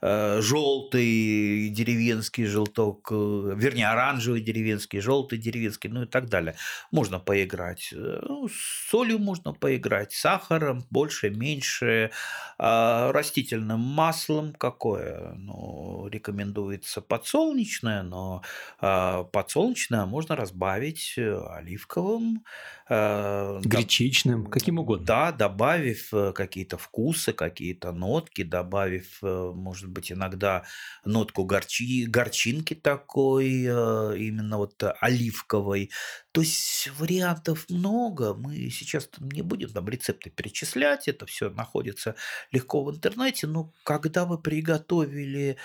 [0.00, 6.54] э, желтый деревенский желток, э, вернее оранжевый деревенский, желтый деревенский, ну и так далее.
[6.90, 7.92] Можно поиграть.
[7.92, 12.10] Ну, с солью можно поиграть, сахаром больше, меньше,
[12.58, 15.34] а растительным маслом какое?
[15.36, 18.42] Ну, рекомендуется подсолнечное, но
[18.80, 22.42] а, подсолнечное можно разбавить оливковым,
[22.88, 25.06] Э, Гречичным, каким угодно.
[25.06, 30.64] Да, добавив э, какие-то вкусы, какие-то нотки, добавив, э, может быть, иногда
[31.04, 35.90] нотку горчи, горчинки такой, именно вот оливковой.
[36.32, 38.34] То есть вариантов много.
[38.34, 42.14] Мы сейчас не будем там рецепты перечислять, это все находится
[42.52, 43.46] легко в интернете.
[43.46, 45.56] Но когда вы приготовили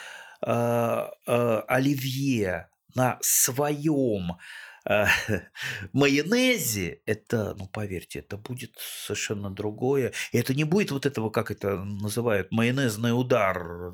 [0.45, 4.37] э, э, оливье на своем э,
[5.93, 10.13] майонезе, это, ну поверьте, это будет совершенно другое.
[10.31, 13.93] И это не будет вот этого, как это называют, майонезный удар.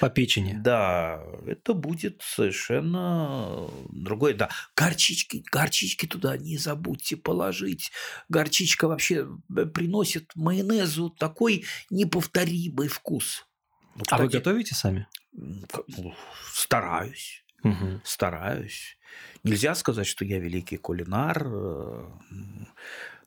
[0.00, 0.58] По печени.
[0.58, 4.34] Да, это будет совершенно другое.
[4.34, 7.90] Да, горчички, горчички туда не забудьте положить.
[8.28, 13.46] Горчичка вообще э, приносит майонезу такой неповторимый вкус.
[13.94, 15.06] Ну, кстати, а вы готовите сами?
[15.32, 16.14] Ну,
[16.52, 17.45] стараюсь.
[17.68, 18.00] Угу.
[18.04, 18.98] Стараюсь.
[19.44, 21.46] Нельзя сказать, что я великий кулинар.
[21.46, 22.08] Э,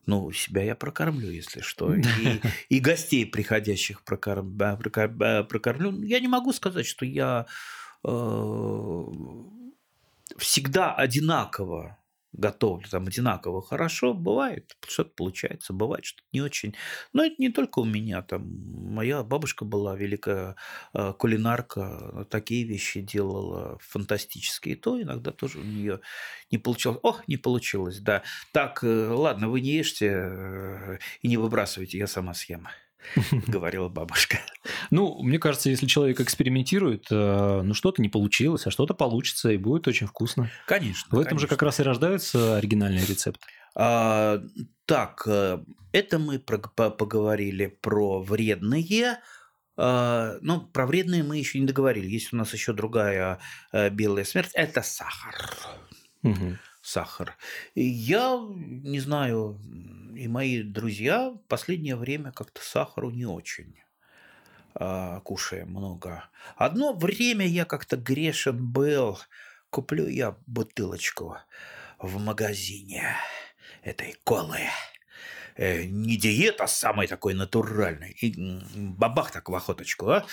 [0.06, 1.94] ну, себя я прокормлю, если что.
[1.96, 6.02] И, и гостей, приходящих, прокорм, прокормлю.
[6.04, 7.46] Я не могу сказать, что я
[8.04, 9.04] э,
[10.38, 11.99] всегда одинаково
[12.34, 16.76] готовлю там одинаково хорошо, бывает, что-то получается, бывает что-то не очень.
[17.14, 20.56] Но это не только у меня, там моя бабушка была великая
[20.94, 26.02] э, кулинарка, такие вещи делала фантастические, то иногда тоже у нее
[26.52, 27.00] не получалось.
[27.04, 28.24] Ох, не получилось, да.
[28.52, 32.68] Так, э, ладно, вы не ешьте э, и не выбрасывайте, я сама съем.
[33.48, 34.40] говорила бабушка.
[34.92, 39.58] Ну, мне кажется, если человек экспериментирует, э, ну что-то не получилось, а что-то получится и
[39.58, 40.50] будет очень вкусно.
[40.68, 41.08] Конечно.
[41.10, 41.40] В этом конечно.
[41.40, 43.46] же как раз и рождаются оригинальные рецепты.
[43.76, 44.42] А,
[44.86, 45.60] так, э,
[45.92, 49.20] это мы про, поговорили про вредные.
[49.78, 52.08] А, ну, про вредные мы еще не договорили.
[52.08, 53.40] Есть у нас еще другая
[53.72, 54.52] белая смерть.
[54.54, 55.36] Это сахар.
[56.24, 56.58] Угу.
[56.82, 57.38] Сахар.
[57.76, 59.60] И я не знаю,
[60.16, 63.80] и мои друзья в последнее время как-то сахару не очень
[64.76, 66.30] а, кушаем много.
[66.56, 69.20] Одно время я как-то грешен был.
[69.70, 71.38] Куплю я бутылочку
[72.00, 73.16] в магазине
[73.84, 74.62] этой колы.
[75.56, 78.12] Э, не диета, а самой такой натуральной.
[78.22, 78.34] И
[78.76, 80.26] бабах так в охоточку, а?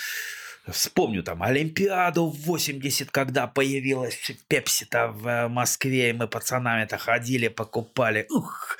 [0.71, 7.47] Вспомню там Олимпиаду в 80, когда появилась Пепси-то в э, Москве, и мы пацанами-то ходили,
[7.47, 8.25] покупали.
[8.29, 8.77] Ух,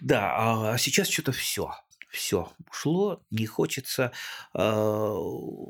[0.00, 1.74] да, а сейчас что-то все.
[2.10, 4.12] все ушло, не хочется.
[4.54, 5.14] Э,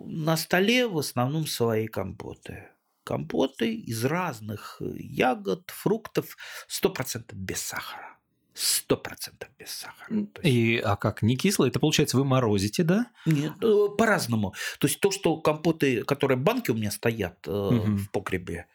[0.07, 2.69] на столе в основном свои компоты.
[3.05, 6.37] Компоты из разных ягод, фруктов,
[6.69, 8.14] 100% без сахара
[8.55, 10.27] сто процентов без сахара.
[10.43, 11.67] И, а как, не кисло?
[11.67, 13.07] Это получается вы морозите, да?
[13.27, 14.55] Нет, э, по-разному.
[14.79, 17.97] То есть то, что компоты, которые банки у меня стоят угу.
[17.97, 18.67] в погребе,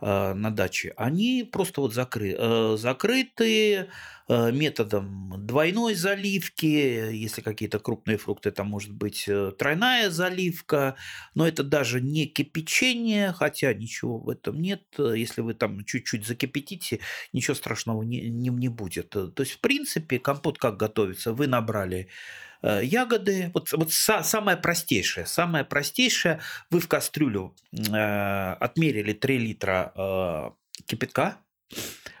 [0.00, 3.88] Э, на даче, они просто вот закры, э, закрыты
[4.28, 6.66] э, методом двойной заливки,
[7.12, 10.94] если какие-то крупные фрукты, там может быть тройная заливка,
[11.34, 17.00] но это даже не кипячение, хотя ничего в этом нет, если вы там чуть-чуть закипятите,
[17.32, 19.10] ничего страшного не, не, не будет.
[19.10, 21.32] То есть, в принципе, компот как готовится?
[21.32, 23.50] Вы набрали Э, ягоды.
[23.54, 25.26] Вот, вот самое простейшее.
[25.26, 26.40] Самое простейшее.
[26.70, 30.50] Вы в кастрюлю э, отмерили 3 литра э,
[30.86, 31.38] кипятка,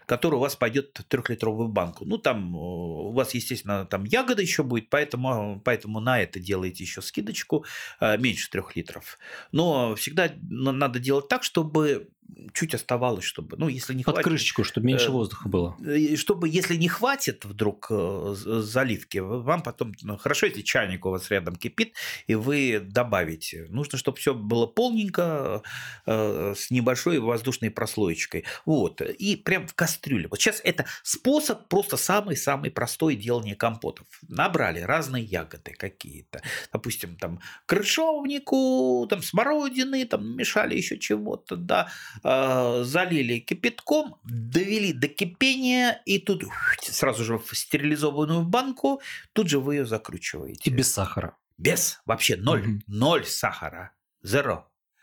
[0.06, 2.04] который у вас пойдет в трехлитровую банку.
[2.06, 6.82] Ну, там э, у вас, естественно, там ягода еще будет, поэтому, поэтому на это делаете
[6.84, 7.66] еще скидочку
[8.00, 9.18] э, меньше трех литров.
[9.52, 12.08] Но всегда надо делать так, чтобы
[12.52, 14.28] чуть оставалось, чтобы, ну, если не Под хватит...
[14.28, 15.76] крышечку, чтобы меньше э, воздуха было.
[16.16, 21.30] Чтобы, если не хватит вдруг э, заливки, вам потом, ну, хорошо, если чайник у вас
[21.30, 21.94] рядом кипит,
[22.26, 23.66] и вы добавите.
[23.70, 25.62] Нужно, чтобы все было полненько,
[26.06, 28.44] э, с небольшой воздушной прослоечкой.
[28.66, 29.00] Вот.
[29.00, 30.28] И прям в кастрюле.
[30.28, 34.06] Вот сейчас это способ просто самый-самый простой делания компотов.
[34.28, 36.42] Набрали разные ягоды какие-то.
[36.72, 41.88] Допустим, там крышовнику, там смородины, там мешали еще чего-то, да
[42.24, 46.44] Э, залили кипятком, довели до кипения, и тут
[46.80, 49.00] сразу же в стерилизованную банку,
[49.32, 50.70] тут же вы ее закручиваете.
[50.70, 51.36] И без сахара.
[51.58, 52.80] Без, вообще ноль, угу.
[52.86, 53.92] ноль сахара.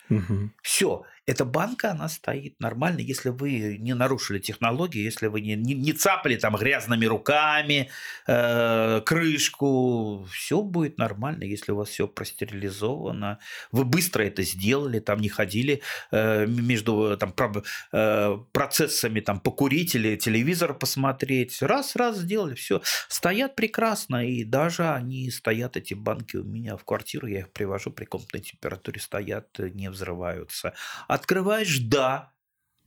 [0.09, 0.51] Угу.
[0.61, 5.73] Все, эта банка, она стоит нормально, если вы не нарушили технологии, если вы не, не,
[5.73, 7.89] не цапали там грязными руками
[8.27, 13.39] э, крышку, все будет нормально, если у вас все простерилизовано.
[13.71, 17.51] Вы быстро это сделали, там не ходили э, между там, про,
[17.91, 21.59] э, процессами там, покурить или телевизор посмотреть.
[21.61, 22.81] Раз, раз сделали, все.
[23.07, 27.89] Стоят прекрасно, и даже они стоят, эти банки у меня в квартиру, я их привожу
[27.89, 30.75] при комнатной температуре, стоят, не взрываются.
[31.15, 32.33] Открываешь, да,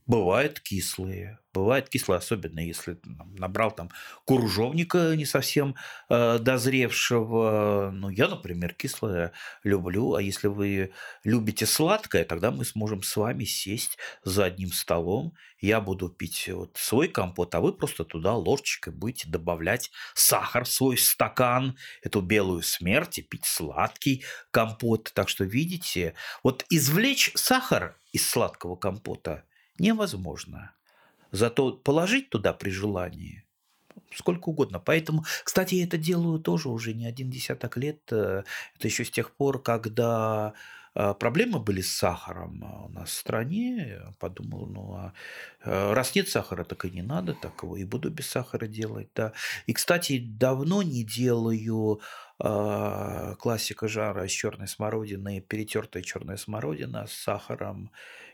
[0.09, 1.39] бывают кислые.
[1.53, 3.91] Бывает кислые, особенно если набрал там
[4.25, 5.75] куржовника не совсем
[6.09, 7.91] э, дозревшего.
[7.93, 10.15] Ну, я, например, кислое люблю.
[10.15, 10.93] А если вы
[11.23, 15.33] любите сладкое, тогда мы сможем с вами сесть за одним столом.
[15.59, 20.71] Я буду пить вот свой компот, а вы просто туда ложечкой будете добавлять сахар в
[20.71, 25.11] свой стакан, эту белую смерть и пить сладкий компот.
[25.13, 29.43] Так что, видите, вот извлечь сахар из сладкого компота
[29.79, 30.71] невозможно.
[31.31, 33.45] Зато положить туда при желании
[34.15, 34.79] сколько угодно.
[34.79, 37.99] Поэтому, кстати, я это делаю тоже уже не один десяток лет.
[38.11, 38.43] Э,
[38.75, 40.53] это еще с тех пор, когда
[40.95, 43.87] э, проблемы были с сахаром у нас в стране.
[43.89, 45.13] Я подумал, ну а
[45.63, 49.09] э, раз нет сахара, так и не надо, так его и буду без сахара делать.
[49.15, 49.33] Да.
[49.67, 52.01] И, кстати, давно не делаю
[52.39, 57.91] классика жара с черной смородиной, перетертая черная смородина с сахаром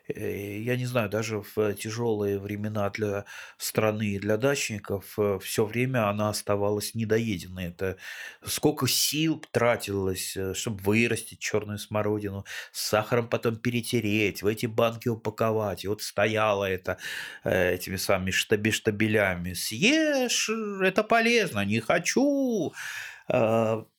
[0.07, 3.25] Э, я не знаю, даже в тяжелые времена для
[3.57, 7.65] страны и для дачников э, все время она оставалась недоеденной.
[7.65, 7.97] Это
[8.45, 15.07] сколько сил тратилось, э, чтобы вырастить черную смородину, с сахаром потом перетереть, в эти банки
[15.09, 15.83] упаковать.
[15.83, 16.97] И вот стояла это
[17.43, 19.53] этими самыми штаби-штабелями.
[19.53, 20.49] Съешь,
[20.81, 22.73] это полезно, не хочу.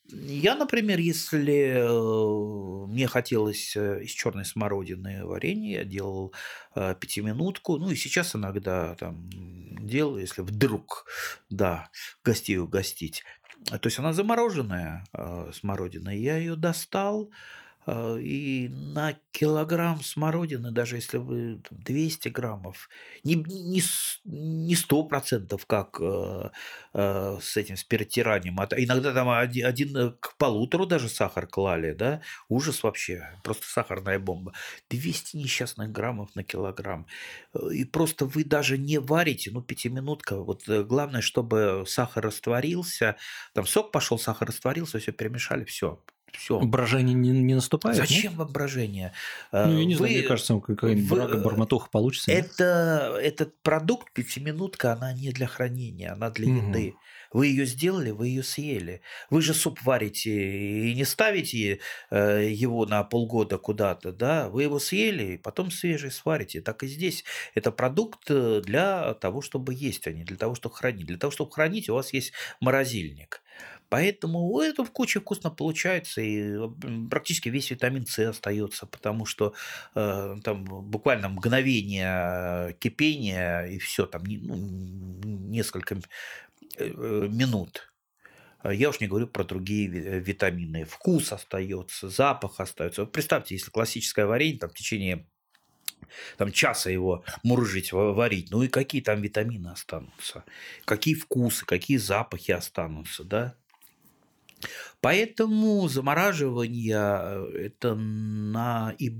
[0.08, 6.32] Я, например, если э, мне хотелось э, из черной смородины варенье, я делал
[6.74, 9.28] э, пятиминутку, ну и сейчас иногда там
[9.84, 11.06] делаю, если вдруг,
[11.50, 11.90] да,
[12.24, 13.24] гостей угостить.
[13.68, 15.04] То есть она замороженная
[15.52, 17.30] смородина, я ее достал,
[17.88, 22.88] и на килограмм смородины, даже если вы 200 граммов,
[23.22, 23.82] не, не,
[24.24, 26.50] не 100% как э,
[26.94, 31.46] э, с этим, с перетиранием, а иногда там один, один э, к полутору даже сахар
[31.46, 34.52] клали, да, ужас вообще, просто сахарная бомба.
[34.90, 37.06] 200 несчастных граммов на килограмм.
[37.72, 43.16] И просто вы даже не варите, ну, пятиминутка, вот э, главное, чтобы сахар растворился,
[43.54, 46.60] там сок пошел, сахар растворился, все перемешали, все, Все.
[46.60, 47.96] Брожение не, не наступает?
[47.96, 49.12] Зачем вам брожение?
[49.52, 52.30] Ну, я не вы, знаю, мне кажется, какая-нибудь вы, бормотуха получится.
[52.30, 56.68] Это, этот продукт, пятиминутка, она не для хранения, она для угу.
[56.68, 56.94] еды.
[57.32, 59.00] Вы ее сделали, вы ее съели.
[59.30, 64.48] Вы же суп варите и не ставите э, его на полгода куда-то, да?
[64.48, 66.60] Вы его съели, и потом свежий сварите.
[66.60, 67.24] Так и здесь.
[67.54, 71.06] Это продукт э, для того, чтобы есть, а не для того, чтобы хранить.
[71.06, 73.42] Для того, чтобы хранить, у вас есть морозильник.
[73.88, 76.58] Поэтому это в куче вкусно получается, и
[77.08, 79.54] практически весь витамин С остается, потому что
[79.94, 87.92] э, там буквально мгновение кипения, и все, там ну, несколько Э, минут.
[88.66, 90.84] А я уж не говорю про другие э, витамины.
[90.84, 93.02] Вкус остается, запах остается.
[93.02, 95.28] Вот представьте, если классическое варенье там, в течение
[96.36, 100.44] там, часа его мурыжить, варить, ну и какие там витамины останутся,
[100.84, 103.56] какие вкусы, какие запахи останутся, да?
[105.00, 109.10] Поэтому замораживание э,– это наиболее,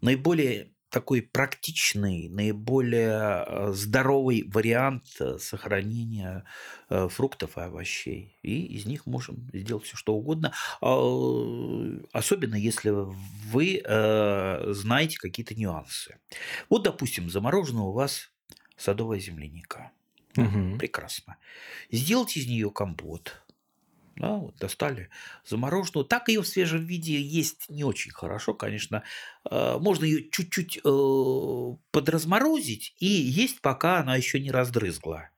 [0.00, 6.46] наиболее такой практичный, наиболее э, здоровый вариант э, сохранения
[6.88, 8.38] э, фруктов и овощей.
[8.42, 10.54] И из них можем сделать все, что угодно.
[12.12, 12.88] Особенно если
[13.52, 13.82] вы
[14.72, 16.16] знаете какие-то нюансы.
[16.70, 18.30] Вот, допустим, заморожена у вас
[18.78, 19.90] садовая земляника.
[20.38, 20.78] Угу.
[20.78, 21.36] Прекрасно.
[21.90, 23.42] Сделайте из нее компот
[24.16, 25.10] да, вот достали
[25.44, 26.04] замороженную.
[26.06, 29.02] Так ее в свежем виде есть не очень хорошо, конечно.
[29.50, 35.28] Э, можно ее чуть-чуть э, подразморозить и есть, пока она еще не раздрызгла.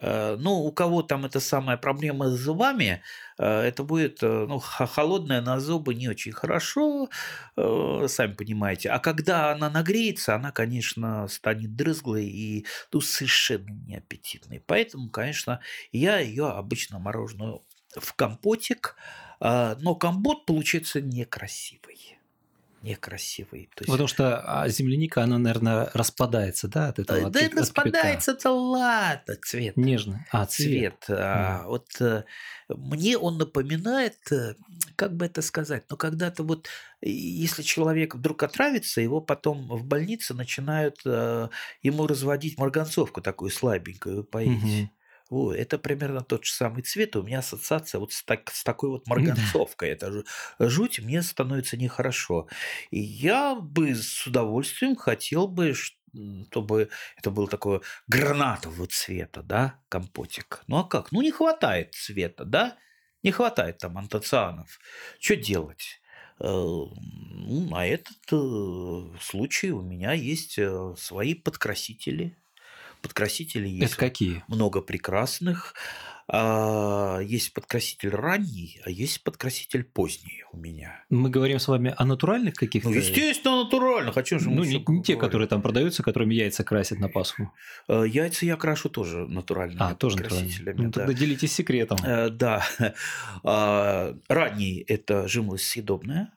[0.00, 3.02] Э, ну, у кого там эта самая проблема с зубами,
[3.38, 7.10] это будет ну, холодная на зубы не очень хорошо,
[7.54, 8.88] сами понимаете.
[8.90, 14.62] А когда она нагреется, она, конечно, станет дрызглой и ну, совершенно неаппетитной.
[14.66, 15.60] Поэтому, конечно,
[15.92, 17.62] я ее обычно мороженую
[17.94, 18.96] в компотик,
[19.40, 22.16] а, но компот получается некрасивый
[22.86, 23.68] некрасивый.
[23.74, 23.90] То есть...
[23.90, 27.30] Потому что а земляника, она, наверное, распадается, да, от этого?
[27.30, 29.76] Да, от, распадается, это ладно, цвет.
[29.76, 30.24] Нежно.
[30.30, 30.96] А, цвет.
[31.04, 31.18] цвет.
[31.18, 31.66] А, mm.
[31.66, 32.22] Вот э,
[32.68, 34.54] мне он напоминает, э,
[34.94, 36.68] как бы это сказать, но когда-то вот,
[37.02, 41.48] если человек вдруг отравится, его потом в больнице начинают э,
[41.82, 44.62] ему разводить марганцовку такую слабенькую поить.
[44.62, 44.88] Mm-hmm.
[45.28, 47.16] О, это примерно тот же самый цвет.
[47.16, 49.90] У меня ассоциация вот с, так, с такой вот марганцовкой.
[49.90, 50.24] Это же
[50.58, 52.48] жуть, мне становится нехорошо.
[52.90, 60.62] И я бы с удовольствием хотел бы, чтобы это был такой гранатового цвета, да, компотик.
[60.68, 61.10] Ну а как?
[61.10, 62.76] Ну не хватает цвета, да?
[63.24, 64.78] Не хватает там антоцианов.
[65.18, 66.00] Что делать?
[66.38, 66.92] Ну,
[67.70, 72.36] на этот э, случай у меня есть э, свои подкрасители
[73.02, 73.92] подкрасители есть.
[73.92, 74.44] Это какие?
[74.48, 75.74] Много прекрасных.
[76.28, 81.04] А, есть подкраситель ранний, а есть подкраситель поздний у меня.
[81.08, 82.90] Мы говорим с вами о натуральных каких-то?
[82.90, 84.16] Ну, естественно, натуральных.
[84.16, 87.52] О чем же ну, не, не те, которые там продаются, которыми яйца красят на Пасху.
[87.86, 90.86] Э, яйца я крашу тоже натуральными а, тоже красителями.
[90.86, 91.98] Ну, тогда делитесь секретом.
[92.04, 92.66] Э, да.
[93.44, 96.32] А, ранний– это жимолость съедобная.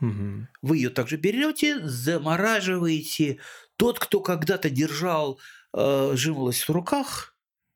[0.00, 0.48] Угу.
[0.62, 3.38] Вы ее также берете, замораживаете.
[3.76, 5.38] Тот, кто когда-то держал
[5.74, 7.34] э, жимолость в руках,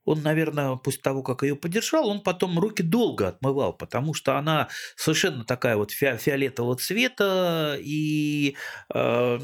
[0.08, 4.68] он, наверное, после того, как ее подержал, он потом руки долго отмывал, потому что она
[4.96, 8.56] совершенно такая вот фи фиолетового цвета, и
[8.94, 9.38] э,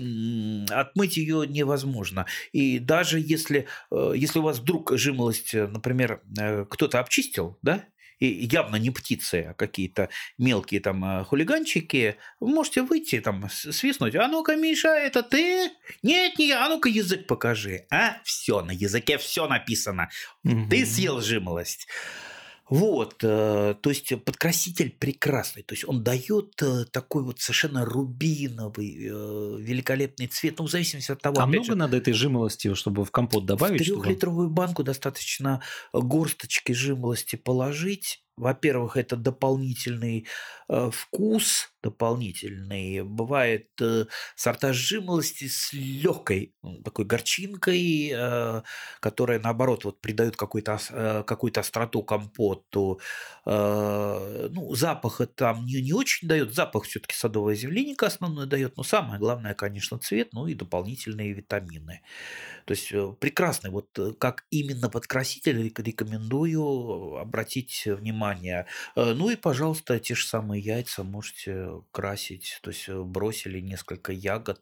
[0.70, 2.24] отмыть ее невозможно.
[2.52, 7.84] И даже если, э, если у вас вдруг жимолость, например, э, кто-то обчистил, да,
[8.27, 10.09] явно не птицы, а какие-то
[10.39, 15.70] мелкие там э, хулиганчики, вы можете выйти там, свистнуть, а ну-ка, Миша, это ты?
[16.03, 17.87] Нет, не я, а ну-ка язык покажи.
[17.91, 20.11] А, все, на языке все написано.
[20.45, 20.68] Угу.
[20.70, 21.89] Ты съел жимолость.
[22.69, 28.97] Вот, э, то есть подкраситель прекрасный, то есть он дает э, такой вот совершенно рубиновый,
[29.07, 31.41] э, великолепный цвет, ну, в зависимости от того.
[31.41, 33.83] А много же, надо этой жимолости, чтобы в компот добавить?
[33.83, 35.61] В трехлитровую банку достаточно
[35.93, 40.26] горсточки жимолости положить, во-первых, это дополнительный
[40.68, 43.03] э, вкус, дополнительный.
[43.03, 46.55] Бывает э, сорта жимолости с легкой
[46.85, 48.62] такой горчинкой, э,
[49.01, 53.01] которая, наоборот, вот придает какую-то э, какую остроту компоту.
[53.47, 56.55] Э, ну, запаха там не, не очень дает.
[56.55, 58.76] Запах все-таки садовая земляника основной дает.
[58.76, 62.03] Но самое главное, конечно, цвет, ну и дополнительные витамины.
[62.65, 68.67] То есть э, прекрасный, вот э, как именно подкраситель рекомендую обратить внимание.
[68.97, 72.59] Э, ну и, пожалуйста, те же самые яйца можете красить.
[72.62, 74.61] То есть бросили несколько ягод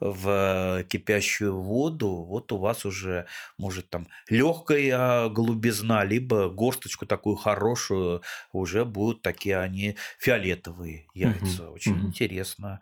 [0.00, 3.26] в кипящую воду, вот у вас уже
[3.58, 8.22] может там легкая голубизна, либо горсточку такую хорошую,
[8.52, 11.48] уже будут такие они фиолетовые яйца.
[11.50, 12.06] Мгм, Очень мгм.
[12.06, 12.80] интересно.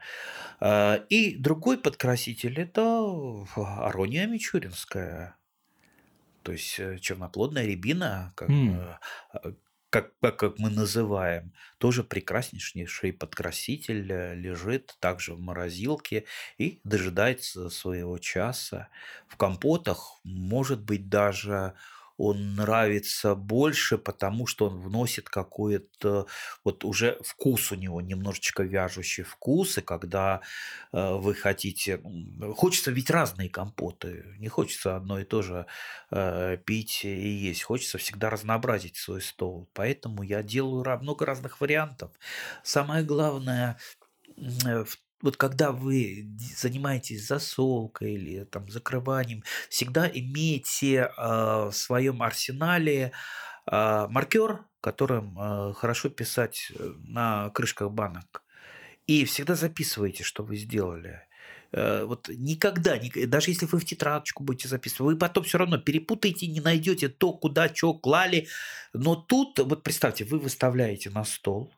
[1.11, 3.47] И другой подкраситель это
[3.97, 5.39] арония мичуринская.
[6.43, 8.51] То есть э, черноплодная рябина, как,
[9.33, 9.53] а,
[9.91, 16.27] как, как, как мы называем, тоже прекраснейший подкраситель э, лежит также в морозилке
[16.59, 18.89] и дожидается своего часа.
[19.27, 21.75] В компотах, может быть, даже
[22.17, 26.27] он нравится больше, потому что он вносит какой-то
[26.65, 30.41] вот уже вкус у него, немножечко вяжущий вкус, и когда
[30.93, 32.01] э, вы хотите...
[32.57, 35.67] Хочется ведь разные компоты, не хочется одно и то же
[36.11, 42.13] э, пить и есть, хочется всегда разнообразить свой стол, поэтому я делаю много разных вариантов.
[42.63, 43.79] Самое главное,
[44.37, 52.23] э, в- вот когда вы занимаетесь засолкой или там закрыванием, всегда имейте э, в своем
[52.23, 53.13] арсенале
[53.71, 58.43] э, маркер, которым э, хорошо писать э, на крышках банок.
[59.07, 61.23] И всегда записывайте, что вы сделали.
[61.73, 65.79] Э, Вот никогда, ник- даже если вы в тетрадочку будете записывать, вы потом все равно
[65.79, 68.49] перепутаете, не найдете то, куда что клали.
[68.93, 71.73] Но тут, вот представьте, вы выставляете на стол,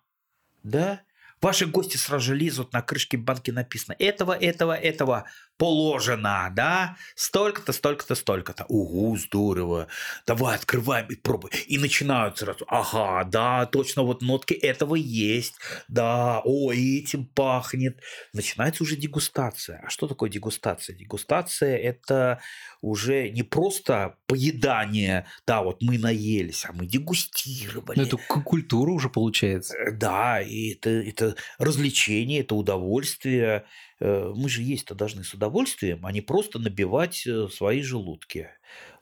[0.63, 1.03] да,
[1.41, 5.25] Ваши гости сразу же лезут, на крышке банки написано этого, этого, этого
[5.59, 8.65] положено, да, столько-то, столько-то, столько-то.
[8.69, 9.89] Угу, здорово.
[10.27, 11.53] Давай открываем и пробуем.
[11.67, 12.65] И начинают сразу.
[12.69, 15.55] Ага, да, точно, вот нотки этого есть.
[15.89, 18.01] Да, о, этим пахнет.
[18.33, 19.83] Начинается уже дегустация.
[19.85, 20.97] А что такое дегустация?
[20.97, 22.41] Дегустация– это
[22.81, 27.99] уже не просто поедание, да, вот мы наелись, а мы дегустировали.
[27.99, 29.77] Ну, это культура уже получается.
[29.77, 31.28] Э, Да, и это, это
[31.59, 33.67] развлечение, это удовольствие.
[34.01, 38.51] Э, Мы же есть-то должны с удовольствием, а не просто набивать э, свои желудки.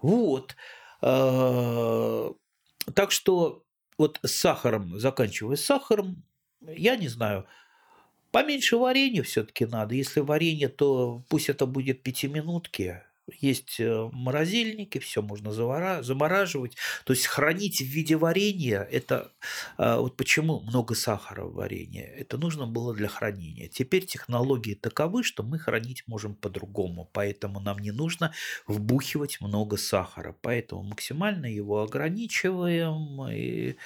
[0.01, 0.57] Вот.
[1.03, 2.31] Э,
[2.95, 3.65] Так что
[3.99, 6.25] вот с сахаром, заканчивая с сахаром,
[6.67, 7.47] я не знаю,
[8.33, 9.95] поменьше варенья все-таки надо.
[9.97, 13.03] Если варенье, то пусть это будет пятиминутки.
[13.41, 16.77] Есть э, морозильники, все можно замораживать.
[17.05, 19.33] То есть хранить в виде варенья, это
[19.79, 22.05] а, вот почему много сахара в варенье.
[22.05, 23.69] Это нужно было для хранения.
[23.69, 27.11] Теперь технологии таковы, что мы хранить можем по-другому.
[27.13, 28.33] Поэтому нам не нужно
[28.67, 30.37] вбухивать много сахара.
[30.43, 33.77] Поэтому максимально его ограничиваем и,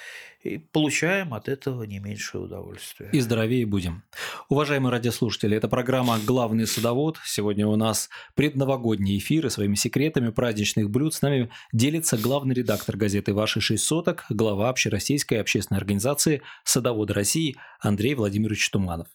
[0.43, 3.09] и получаем от этого не меньшее удовольствие.
[3.11, 4.03] И здоровее будем.
[4.49, 7.17] Уважаемые радиослушатели, это программа «Главный садовод».
[7.25, 12.97] Сегодня у нас предновогодний эфир, и своими секретами праздничных блюд с нами делится главный редактор
[12.97, 19.07] газеты «Ваши шесть соток», глава общероссийской общественной организации «Садоводы России» Андрей Владимирович Туманов.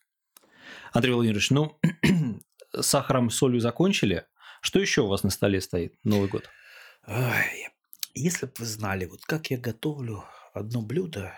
[0.93, 1.79] Андрей Владимирович, ну,
[2.73, 4.25] с сахаром, солью закончили.
[4.61, 6.49] Что еще у вас на столе стоит Новый год?
[7.07, 7.69] Ай,
[8.15, 11.33] если бы вы знали, вот как я готовлю одно блюдо,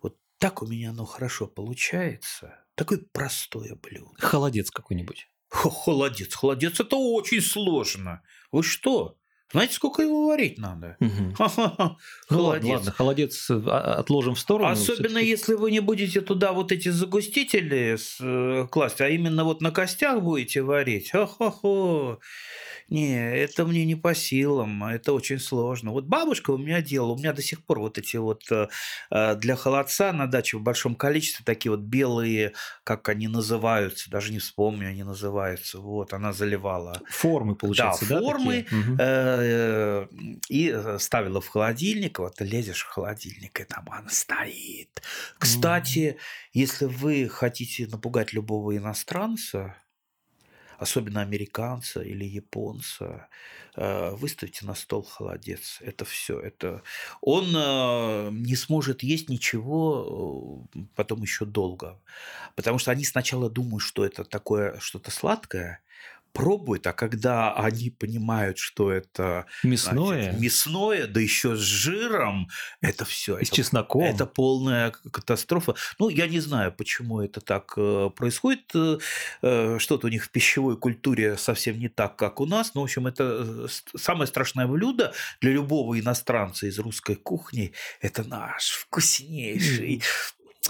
[0.00, 2.64] вот так у меня оно хорошо получается.
[2.74, 4.14] Такое простое блюдо.
[4.18, 5.28] Холодец какой-нибудь.
[5.54, 6.34] Хо, Холодец.
[6.34, 8.22] Холодец это очень сложно.
[8.50, 9.16] Вы что?
[9.54, 10.96] Знаете, сколько его варить надо?
[10.98, 11.34] Мгм.
[11.36, 11.96] Ха-ха-ха.
[12.30, 12.64] Ну Холодец.
[12.64, 14.70] ладно, ладно, холодец э, а- отложим в сторону.
[14.72, 19.70] Особенно если вы не будете туда вот эти загустители э, класть, а именно вот на
[19.70, 21.12] костях будете варить.
[21.12, 22.18] Хо-хо-хо.
[22.88, 25.92] Не, это мне не по силам, это очень сложно.
[25.92, 28.66] Вот бабушка у меня делала, у меня до сих пор вот эти вот э,
[29.36, 32.52] для холодца на даче в большом количестве такие вот белые,
[32.82, 35.78] как они называются, даже не вспомню, они называются.
[35.78, 38.20] Вот, она заливала Формы, получается, да?
[38.20, 38.96] формы, такие?
[39.44, 40.06] Э,
[40.48, 42.18] и э, ставила в холодильник.
[42.18, 45.02] Вот лезешь в холодильник, и там она стоит.
[45.38, 46.16] Кстати,
[46.52, 49.76] если вы хотите напугать любого иностранца,
[50.78, 53.28] особенно американца или японца,
[53.76, 55.78] э, выставьте на стол холодец.
[55.80, 56.40] Это все.
[56.40, 56.82] Это
[57.20, 57.46] он
[58.42, 60.66] не сможет есть ничего
[60.96, 62.00] потом еще долго,
[62.56, 65.80] потому что они сначала думают, что это такое что-то сладкое,
[66.34, 72.48] пробуют, а когда они понимают, что это Мясное, значит, мясное, да еще с жиром,
[72.80, 73.42] это все.
[73.42, 74.02] с чесноком.
[74.02, 75.76] Это полная катастрофа.
[76.00, 78.64] Ну, я не знаю, почему это так э, происходит.
[78.74, 78.98] Э,
[79.42, 82.74] э, Что-то у них в пищевой культуре совсем не так, как у нас.
[82.74, 87.72] Ну, в общем, это самое страшное блюдо для любого иностранца из русской кухни.
[88.00, 90.02] Это наш вкуснейший,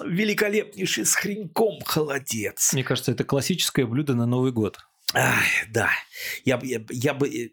[0.04, 2.74] великолепнейший с хреньком холодец.
[2.74, 4.78] Мне кажется, это классическое блюдо на Новый год.
[5.14, 5.90] Ай, да,
[6.44, 7.28] я, бы- я, я бы...
[7.28, 7.50] э,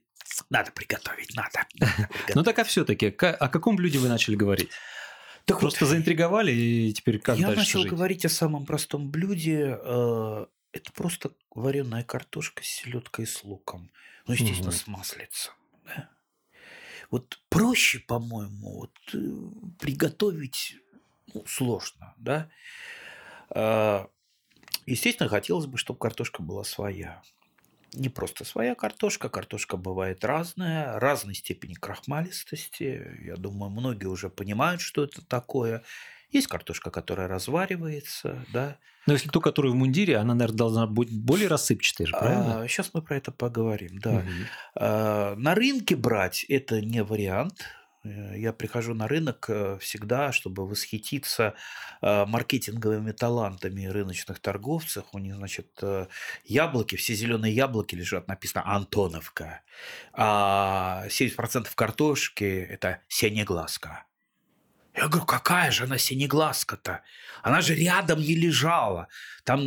[0.49, 1.67] Надо приготовить, надо.
[1.79, 2.45] надо Ну приготовить.
[2.45, 4.69] так а все-таки, о каком блюде вы начали говорить?
[5.45, 7.89] Так Просто вот, заинтриговали, и теперь как я дальше начал жить?
[7.91, 9.77] говорить о самом простом блюде.
[9.83, 13.91] Э, это просто вареная картошка с селедкой и с луком.
[14.27, 14.77] Ну, естественно, угу.
[14.77, 15.53] с маслицем.
[15.85, 16.09] Да?
[17.09, 19.17] Вот проще, по-моему, вот, э,
[19.79, 20.77] приготовить
[21.33, 22.49] ну, сложно, да.
[23.49, 24.05] Э,
[24.85, 27.21] естественно, хотелось бы, чтобы картошка была своя
[27.93, 33.19] не просто своя картошка, картошка бывает разная, разной степени крахмалистости.
[33.23, 35.83] Я думаю, многие уже понимают, что это такое.
[36.31, 38.77] Есть картошка, которая разваривается, да.
[39.07, 42.61] Но если ту, которая в мундире, она, наверное, должна быть более рассыпчатой же, правильно?
[42.61, 44.11] А, сейчас мы про это поговорим, да.
[44.11, 44.29] Угу.
[44.75, 47.65] А, на рынке брать это не вариант,
[48.03, 51.55] я прихожу на рынок э, всегда, чтобы восхититься
[52.01, 55.05] э, маркетинговыми талантами рыночных торговцев.
[55.13, 55.79] У них, значит,
[56.43, 59.61] яблоки, все зеленые яблоки лежат, написано Антоновка.
[60.13, 64.05] А 70% картошки– это синеглазка.
[64.93, 67.01] Я говорю, какая же она синеглазка-то?
[67.43, 69.07] Она же рядом не лежала.
[69.45, 69.61] Там,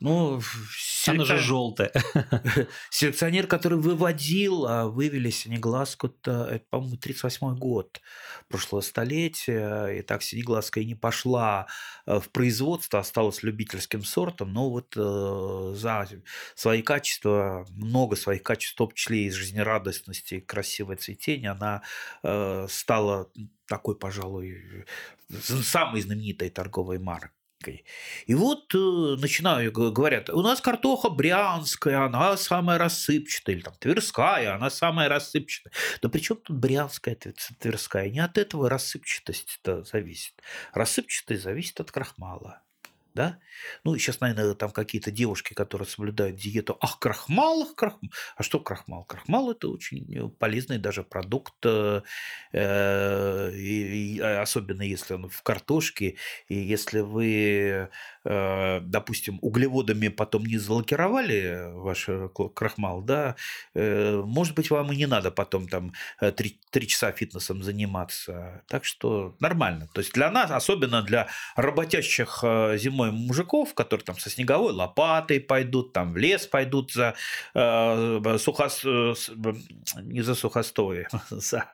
[0.00, 0.40] ну...
[0.78, 1.16] Селекцион...
[1.16, 1.92] Она же желтая.
[2.90, 8.00] Селекционер, который выводил, а вывели синеглазку-то, это, по-моему, 38 год
[8.48, 9.88] прошлого столетия.
[9.88, 11.66] И так синеглазка и не пошла
[12.06, 14.52] э, в производство, осталась любительским сортом.
[14.52, 16.08] Но вот э, за
[16.54, 21.82] свои качества, много своих качеств, в том числе и жизнерадостности, красивое цветение, она
[22.22, 23.28] э, стала
[23.72, 24.84] такой, пожалуй,
[25.62, 27.86] самой знаменитой торговой маркой.
[28.26, 34.54] И вот э, начинаю, говорят, у нас картоха брянская, она самая рассыпчатая, или там тверская,
[34.54, 35.72] она самая рассыпчатая.
[36.02, 37.16] Да при чем тут брянская,
[37.60, 38.10] тверская?
[38.10, 40.34] Не от этого рассыпчатость зависит.
[40.74, 42.62] Рассыпчатость зависит от крахмала
[43.14, 43.38] да?
[43.84, 46.76] Ну, сейчас, наверное, там какие-то девушки, которые соблюдают диету.
[46.80, 48.10] Ах, крахмал, ах, крахмал.
[48.36, 49.04] А что крахмал?
[49.04, 52.02] Крахмал– это очень полезный даже продукт, э,
[52.52, 56.16] и, и, а особенно если он в картошке,
[56.48, 57.88] и если вы, э,
[58.24, 63.36] допустим, углеводами потом не залакировали ваш э, крахмал, да,
[63.74, 68.62] э, может быть, вам и не надо потом там э, три, три часа фитнесом заниматься.
[68.68, 69.88] Так что нормально.
[69.92, 75.40] То есть для нас, особенно для работящих э, зимой мужиков, которые там со снеговой лопатой
[75.40, 77.14] пойдут, там в лес пойдут за
[77.54, 78.84] э, сухос...
[78.84, 81.72] не за сухостои, за,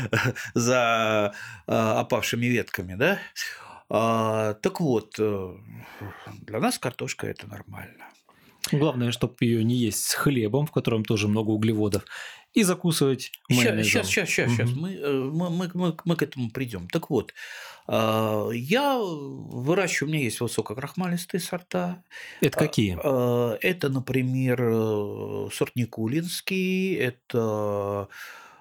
[0.54, 1.34] за
[1.66, 3.18] э, опавшими ветками, да?
[3.90, 5.56] А, так вот, э,
[6.42, 8.04] для нас картошка это нормально.
[8.70, 12.04] Главное, чтобы ее не есть с хлебом, в котором тоже много углеводов,
[12.52, 13.84] и закусывать майонезом.
[13.84, 14.70] Сейчас, сейчас, сейчас, сейчас.
[14.70, 14.98] Мы,
[15.30, 16.88] мы, мы, мы, мы к этому придем.
[16.88, 17.32] Так вот,
[17.86, 22.02] а, я выращиваю, у меня есть высококрахмалистые сорта.
[22.40, 22.98] Это какие?
[23.02, 28.08] А, это, например, э, сорт Никулинский, это,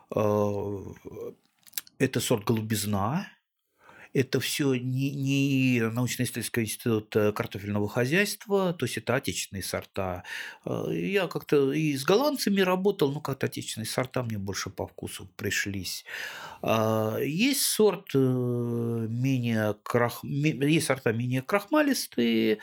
[0.10, 0.84] а,
[2.00, 3.28] это сорт голубизна,
[4.18, 10.24] это все не, не научно-исследовательский институт э, картофельного хозяйства, то есть это отечественные сорта.
[10.65, 15.30] Э, я как-то и с голландцами работал, но как-то отечественные сорта мне больше по вкусу
[15.36, 16.03] пришлись.
[16.63, 20.24] А, есть сорт э, менее крах...
[20.24, 22.57] есть сорта менее крахмалистые,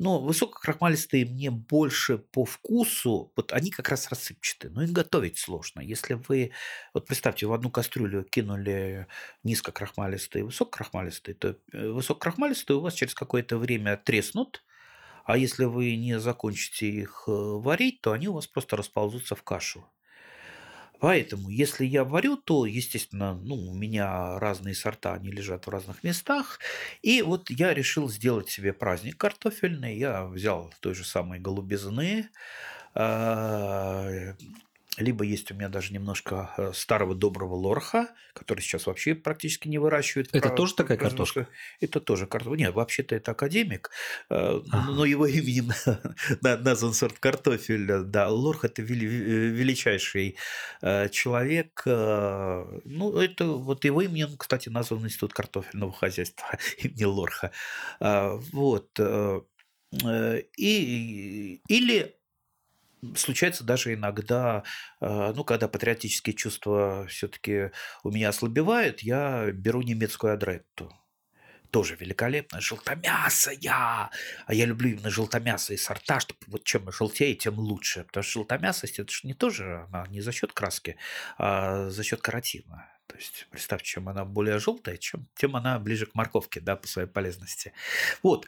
[0.00, 5.80] но высококрахмалистые мне больше по вкусу, вот они как раз рассыпчатые, но их готовить сложно.
[5.80, 6.52] Если вы,
[6.94, 9.06] вот представьте, в одну кастрюлю кинули
[9.44, 14.64] низкокрахмалистые и высококрахмалистые, то э, высококрахмалистые у вас через какое-то время треснут,
[15.24, 19.42] а если вы не закончите их э, варить, то они у вас просто расползутся в
[19.42, 19.86] кашу.
[21.00, 26.04] Поэтому, если я варю, то, естественно, ну, у меня разные сорта, они лежат в разных
[26.04, 26.60] местах.
[27.02, 29.96] И вот я решил сделать себе праздник картофельный.
[29.98, 32.28] Я взял той же самой голубизны,
[32.94, 34.34] а,
[34.96, 39.78] либо есть у меня даже немножко э, старого доброго лорха, который сейчас вообще практически не
[39.78, 40.28] выращивают.
[40.32, 41.48] Это про, тоже такая картошка?
[41.80, 42.58] Это тоже картошка.
[42.58, 43.90] Нет, вообще-то это академик,
[44.30, 44.90] э, ага.
[44.90, 45.70] но его именем
[46.42, 48.02] назван сорт картофеля.
[48.02, 50.36] Да, лорх– это величайший
[50.82, 51.82] э, человек.
[51.86, 57.52] Ну, это вот его именем, кстати, назван Институт картофельного хозяйства имени Лорха.
[58.00, 58.98] Вот.
[60.56, 62.19] И, или
[63.16, 64.64] случается даже иногда,
[65.00, 67.70] э, ну, когда патриотические чувства все-таки
[68.02, 70.92] у меня ослабевают, я беру немецкую адретту.
[71.70, 74.10] Тоже великолепно, желтомясая.
[74.46, 78.04] А я люблю именно желтомясые сорта, чтобы вот чем желтее, тем лучше.
[78.04, 80.96] Потому что желтомясость это же не тоже, она не за счет краски,
[81.38, 82.99] а за счет каротина.
[83.10, 86.86] То есть, представьте, чем она более желтая, чем, тем она ближе к морковке, да, по
[86.86, 87.72] своей полезности.
[88.22, 88.46] Вот.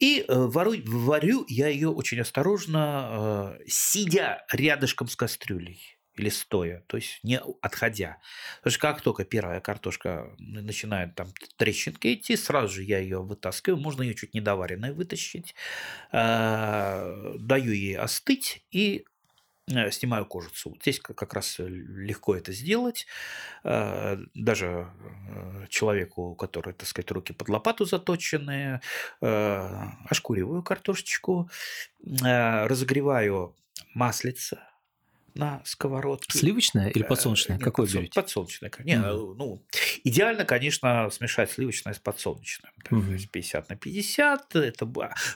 [0.00, 5.96] И э, варю, варю я ее очень осторожно, э, сидя рядышком с кастрюлей.
[6.14, 8.18] или стоя, то есть не отходя.
[8.58, 13.80] Потому что как только первая картошка начинает там трещинки идти, сразу же я ее вытаскиваю,
[13.80, 15.54] можно ее чуть недоваренной вытащить,
[16.12, 19.06] э, даю ей остыть и
[19.68, 20.70] снимаю кожицу.
[20.70, 23.06] Вот здесь как раз легко это сделать.
[23.64, 24.90] Э, даже
[25.68, 28.80] человеку, у которого, так сказать, руки под лопату заточенные,
[29.20, 31.48] ошкуриваю картошечку,
[32.02, 33.56] разогреваю
[33.94, 34.71] маслица,
[35.34, 36.38] на сковородке.
[36.38, 37.58] Сливочное или э, подсолнечное?
[37.58, 38.00] Какое подсол...
[38.00, 38.20] берете?
[38.20, 38.70] Подсолнечное.
[38.80, 39.34] Не, mm.
[39.36, 39.64] ну,
[40.04, 42.72] идеально, конечно, смешать сливочное с подсолнечным.
[42.90, 43.06] Mm.
[43.06, 44.88] То есть 50 на 50, это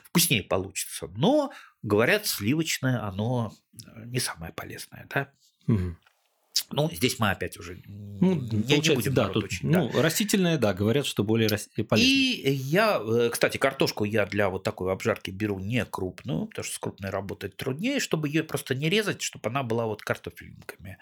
[0.05, 1.09] вкуснее получится.
[1.17, 3.53] Но, говорят, сливочное, оно
[4.05, 5.07] не самое полезное.
[5.13, 5.31] Да?
[5.69, 5.95] Mm.
[6.71, 10.03] Ну, здесь мы опять уже ну, не, не будем да, тут, ну, да.
[10.03, 11.95] растительное, да, говорят, что более полезно.
[11.95, 16.75] И я, э, кстати, картошку я для вот такой обжарки беру не крупную, потому что
[16.75, 20.99] с крупной работать труднее, чтобы ее просто не резать, чтобы она была вот картофельниками.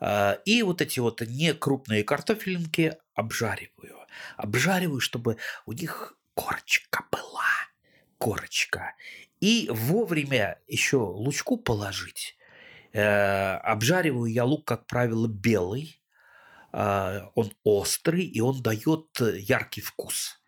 [0.00, 3.98] А, и вот эти вот не крупные картофельники обжариваю.
[4.36, 5.36] Обжариваю, чтобы
[5.66, 7.42] у них корочка была.
[8.18, 8.94] Корочка.
[9.40, 12.36] И вовремя еще лучку положить
[12.94, 16.00] Э, обжариваю я лук, как правило, белый.
[16.72, 20.40] Э, он острый, и он дает яркий вкус.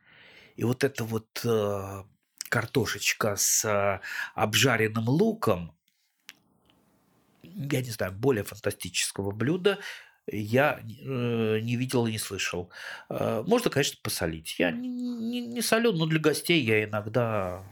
[0.54, 2.04] И вот эта вот э,
[2.48, 4.00] картошечка с
[4.34, 5.76] обжаренным луком,
[7.42, 9.78] я не знаю, более фантастического блюда
[10.28, 12.70] я не видел и не слышал.
[13.08, 14.56] Можно, конечно, посолить.
[14.58, 17.64] Я не, не, не солю, но для гостей я иногда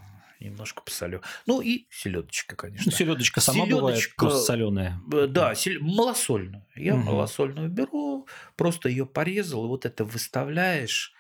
[0.45, 1.23] немножко посолю.
[1.47, 2.91] Ну и селедочка, конечно.
[2.91, 5.01] Ну, селедочка сама селедочка, бывает просто соленая.
[5.13, 5.81] Э, да, сел...
[5.81, 6.65] малосольную.
[6.77, 7.05] Я угу.
[7.05, 8.27] малосольную беру,
[8.57, 11.15] просто ее порезал, и вот это выставляешь.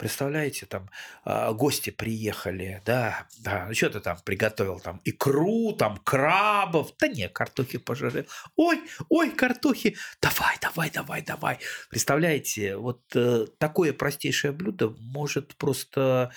[0.00, 0.88] Представляете, там
[1.26, 7.06] э, гости приехали, да, да, ну что ты там приготовил, там икру, там крабов, да
[7.06, 8.24] не, картохи пожарил.
[8.56, 11.58] Ой, ой, картохи, давай, давай, давай, давай.
[11.90, 16.32] Представляете, вот э, такое простейшее блюдо может просто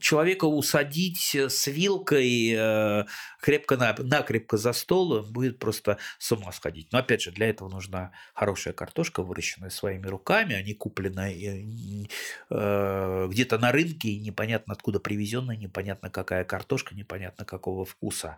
[0.00, 3.04] человека усадить с вилкой э,
[3.40, 6.92] крепко на, накрепко за стол, будет просто с ума сходить.
[6.92, 13.28] Но опять же, для этого нужна хорошая картошка, выращенная своими руками, а не купленная э,
[13.28, 18.36] где-то на рынке и непонятно откуда привезенная, непонятно какая картошка, непонятно какого вкуса.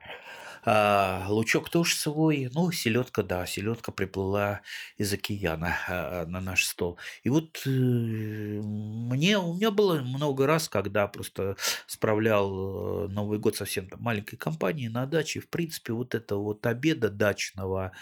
[0.64, 4.60] А, лучок тоже свой, ну, селедка, да, селедка приплыла
[4.96, 6.98] из океана на наш стол.
[7.22, 11.56] И вот э, мне, у меня было много раз, когда просто
[11.86, 16.66] справлял э, Новый год совсем там, маленькой компании на даче, в принципе, вот это вот
[16.66, 17.92] обеда дачного,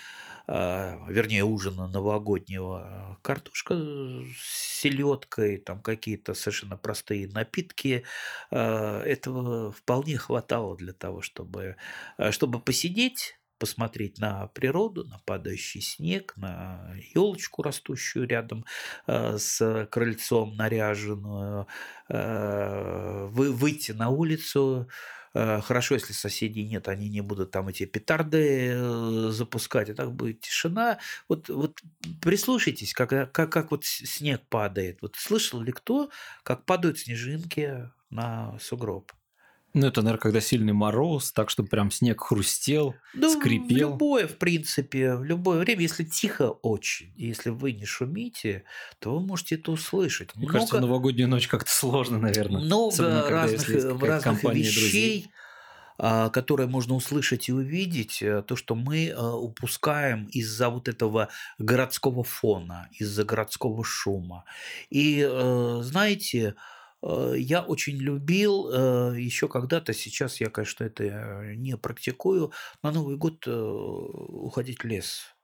[0.47, 8.05] а, вернее, ужина новогоднего, картошка с селедкой, там какие-то совершенно простые напитки,
[8.51, 11.77] этого вполне хватало для того, чтобы
[12.31, 18.65] чтобы посидеть, посмотреть на природу, на падающий снег, на елочку, растущую рядом
[19.07, 21.67] э, с крыльцом наряженную,
[22.09, 24.89] э, вы, выйти на улицу.
[25.35, 30.41] Э, хорошо, если соседей нет, они не будут там эти петарды запускать, и так будет
[30.41, 30.99] тишина.
[31.29, 31.81] Вот, вот
[32.23, 35.03] прислушайтесь, как, как, как вот снег падает.
[35.03, 36.11] Вот слышал ли кто,
[36.43, 39.13] как падают снежинки на сугроб?
[39.77, 43.91] Ну, это, наверное, когда сильный мороз, так, чтобы прям снег хрустел, да, скрипел.
[43.91, 48.65] В любое, в принципе, в любое время, если тихо очень, если вы не шумите,
[49.01, 50.35] то вы можете это услышать.
[50.35, 52.63] Мне много, кажется, новогоднюю ночь как-то сложно, наверное.
[52.63, 54.81] Много Особенно, разных, разных вещей.
[54.81, 55.31] Друзей
[55.99, 61.31] а, которые можно услышать и увидеть, э, то, что мы э, упускаем из-за вот этого
[61.59, 64.45] городского фона, из-за городского шума.
[64.91, 71.55] И э, знаете, Э, я очень любил э, еще когда-то, сейчас я, конечно, это э,
[71.55, 75.35] не практикую, на Новый год уходить в лес.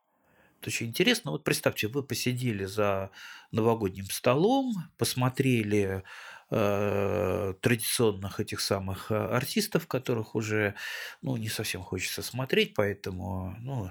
[0.61, 1.33] Это очень интересно.
[1.33, 3.11] Вот представьте, вы посидели за
[3.51, 6.05] новогодним столом, посмотрели
[6.51, 10.75] традиционных этих самых артистов, которых уже
[11.23, 13.91] ну, не совсем хочется смотреть, поэтому ну,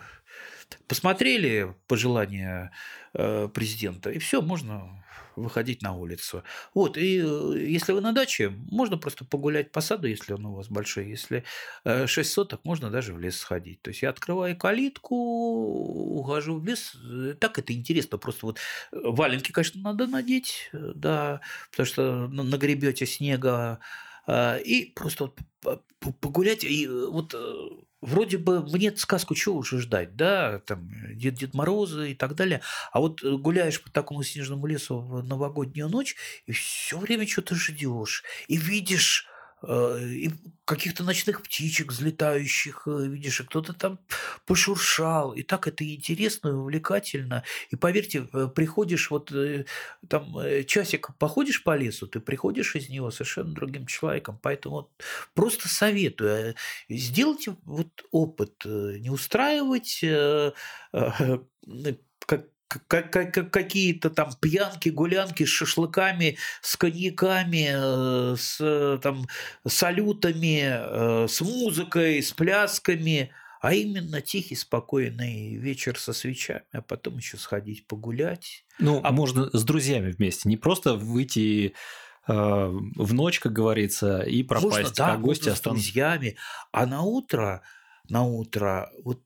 [0.87, 2.71] посмотрели пожелания
[3.13, 5.01] президента, и все, можно
[5.35, 6.43] выходить на улицу.
[6.73, 10.55] Вот, и э, если вы на даче, можно просто погулять по саду, если он у
[10.55, 11.07] вас большой.
[11.07, 11.43] Если
[11.85, 13.81] 6 э, соток, можно даже в лес сходить.
[13.81, 16.95] То есть я открываю калитку, ухожу в лес.
[17.03, 18.17] Э, так это интересно.
[18.17, 18.59] Просто вот
[18.91, 21.41] валенки, конечно, надо надеть, да,
[21.71, 23.79] потому что нагребете снега,
[24.29, 25.83] и просто вот
[26.19, 26.63] погулять.
[26.63, 27.35] И вот
[28.01, 32.61] вроде бы мне сказку чего уже ждать, да, там Дед, Дед Морозы и так далее,
[32.91, 37.55] а вот э, гуляешь по такому снежному лесу в новогоднюю ночь и все время что-то
[37.55, 39.30] ждешь и видишь Э,
[39.67, 40.31] и
[40.65, 43.99] каких-то ночных птичек взлетающих, э, видишь, и кто-то там
[44.45, 45.33] пошуршал.
[45.33, 47.43] И так это интересно и увлекательно.
[47.71, 49.31] И поверьте, э, приходишь вот
[50.07, 50.35] там
[50.65, 54.39] часик походишь по лесу, ты приходишь из него совершенно другим человеком.
[54.41, 54.89] Поэтому вот
[55.33, 56.55] просто советую,
[56.89, 60.03] сделайте вот опыт, не устраивать
[62.25, 62.47] как
[62.87, 69.27] какие-то там пьянки, гулянки с шашлыками, с коньяками, э, с там,
[69.67, 77.17] салютами, э, с музыкой, с плясками, а именно тихий, спокойный вечер со свечами, а потом
[77.17, 78.65] еще сходить погулять.
[78.79, 81.75] Ну, а можно с друзьями вместе, не просто выйти
[82.27, 85.83] э, в ночь, как говорится, и пропасть, можно, да, гости останутся.
[85.83, 86.37] с друзьями,
[86.71, 87.61] а на утро,
[88.09, 89.21] на утро вот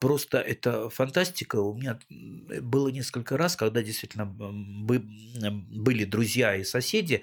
[0.00, 1.56] Просто это фантастика.
[1.56, 7.22] У меня было несколько раз, когда действительно были друзья и соседи.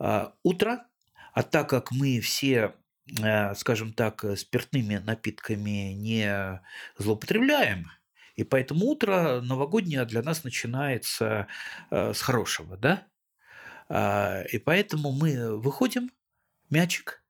[0.00, 0.84] А, утро,
[1.32, 2.74] а так как мы все
[3.22, 6.60] э, скажем так, спиртными напитками не
[6.98, 7.90] злоупотребляем,
[8.34, 11.46] и поэтому утро новогоднее для нас начинается
[11.90, 13.06] э, с хорошего, да?
[13.88, 16.10] А, и поэтому мы выходим,
[16.70, 17.22] мячик,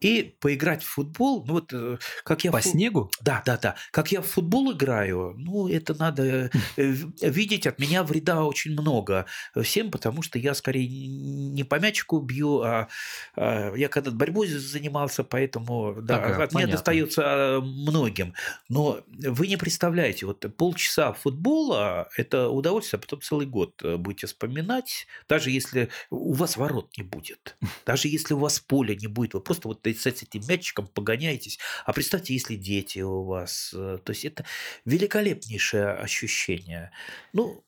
[0.00, 2.50] и поиграть в футбол, ну вот э, как я...
[2.50, 2.70] По фу...
[2.70, 3.10] снегу?
[3.20, 3.76] Да, да, да.
[3.90, 8.72] Как я в футбол играю, ну это надо э, э, видеть, от меня вреда очень
[8.72, 9.26] много
[9.62, 12.88] всем, потому что я скорее не по мячику бью, а,
[13.36, 16.58] а я когда борьбой занимался, поэтому да, так, от понятно.
[16.58, 18.34] меня достается многим.
[18.70, 25.06] Но вы не представляете, вот полчаса футбола– это удовольствие, а потом целый год будете вспоминать,
[25.28, 29.40] даже если у вас ворот не будет, даже если у вас поля не будет, вы
[29.40, 31.58] просто вот с этим мячиком погоняетесь.
[31.84, 33.72] А представьте, если дети у вас.
[33.74, 34.44] Э, то есть это
[34.84, 36.92] великолепнейшее ощущение.
[37.32, 37.64] Ну,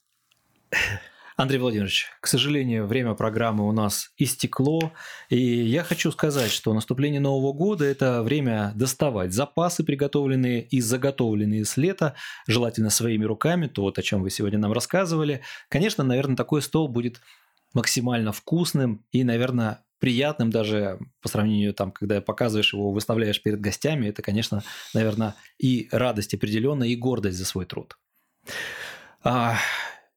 [1.37, 4.93] Андрей Владимирович, к сожалению, время программы у нас истекло,
[5.31, 11.65] и я хочу сказать, что наступление Нового года– это время доставать запасы, приготовленные и заготовленные
[11.65, 12.15] с лета,
[12.47, 15.41] желательно своими руками, то вот о чем вы сегодня нам рассказывали.
[15.69, 17.21] Конечно, наверное, такой стол будет
[17.73, 24.09] максимально вкусным и, наверное, приятным даже по сравнению там, когда показываешь его, выставляешь перед гостями,
[24.09, 27.97] это, конечно, наверное, и радость определенная, и гордость за свой труд.
[29.23, 29.57] А,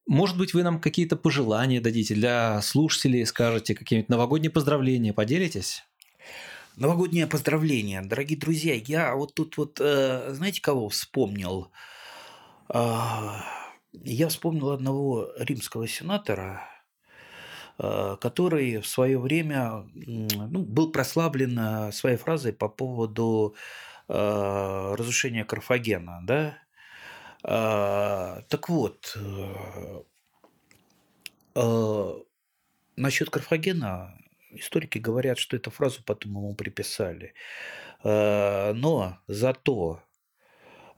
[0.04, 5.84] может быть, вы нам какие-то пожелания дадите для слушателей, скажете какие-нибудь новогодние поздравления, поделитесь?
[6.74, 8.74] Новогоднее поздравление, дорогие друзья.
[8.74, 11.70] Я вот тут вот, э, знаете, кого вспомнил?
[12.68, 13.40] А,
[13.92, 16.68] я вспомнил одного римского сенатора,
[17.78, 23.54] который в свое время ну, был прославлен э, своей фразой по поводу
[24.08, 26.20] э, разрушения Карфагена.
[26.22, 26.58] Да?
[27.42, 29.16] Так вот,
[32.96, 34.18] насчет Карфагена
[34.50, 37.34] историки говорят, что эту фразу потом ему приписали.
[38.02, 40.02] Но зато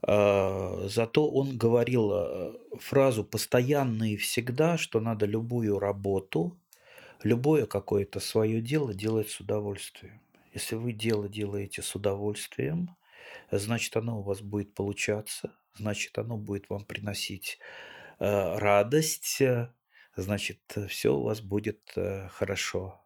[0.01, 6.58] Зато он говорил фразу постоянно и всегда, что надо любую работу
[7.23, 10.21] любое какое-то свое дело делать с удовольствием.
[10.53, 12.95] Если вы дело делаете с удовольствием,
[13.51, 17.59] значит оно у вас будет получаться, значит оно будет вам приносить
[18.19, 19.41] э, радость,
[20.15, 23.03] значит все у вас будет э, хорошо.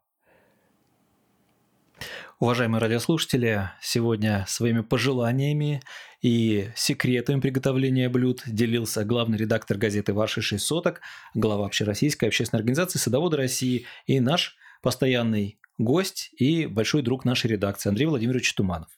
[2.44, 5.82] Уважаемые радиослушатели, сегодня своими пожеланиями
[6.22, 11.00] и секретами приготовления блюд делился главный редактор газеты «Ваши шесть соток»,
[11.34, 17.88] глава Общероссийской общественной организации «Садоводы России» и наш постоянный гость и большой друг нашей редакции
[17.88, 18.90] Андрей Владимирович Туманов.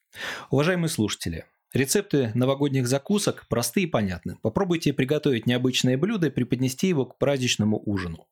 [0.50, 4.38] Уважаемые слушатели, Рецепты новогодних закусок просты и понятны.
[4.42, 8.28] Попробуйте приготовить необычное блюдо и преподнести его к праздничному ужину.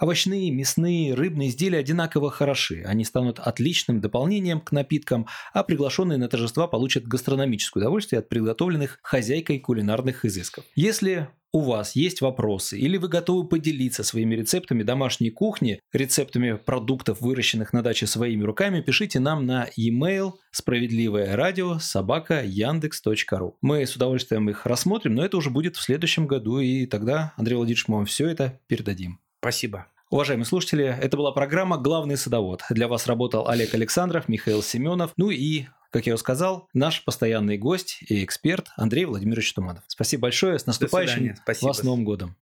[0.00, 2.82] Овощные, мясные, рыбные изделия одинаково хороши.
[2.86, 8.98] Они станут отличным дополнением к напиткам, а приглашенные на торжества получат гастрономическое удовольствие от приготовленных
[9.02, 10.64] хозяйкой кулинарных изысков.
[10.74, 17.20] Если у вас есть вопросы или вы готовы поделиться своими рецептами домашней кухни, рецептами продуктов,
[17.20, 23.56] выращенных на даче своими руками, пишите нам на e-mail справедливое радио собака яндекс.ру.
[23.62, 27.56] Мы с удовольствием их рассмотрим, но это уже будет в следующем году, и тогда, Андрей
[27.56, 29.18] Владимирович, мы вам все это передадим.
[29.40, 29.86] Спасибо.
[30.10, 32.62] Уважаемые слушатели, это была программа «Главный садовод».
[32.70, 37.56] Для вас работал Олег Александров, Михаил Семенов, ну и как я уже сказал, наш постоянный
[37.56, 39.84] гость и эксперт Андрей Владимирович Туманов.
[39.86, 40.58] Спасибо большое.
[40.58, 42.36] С наступающим вас Новым годом.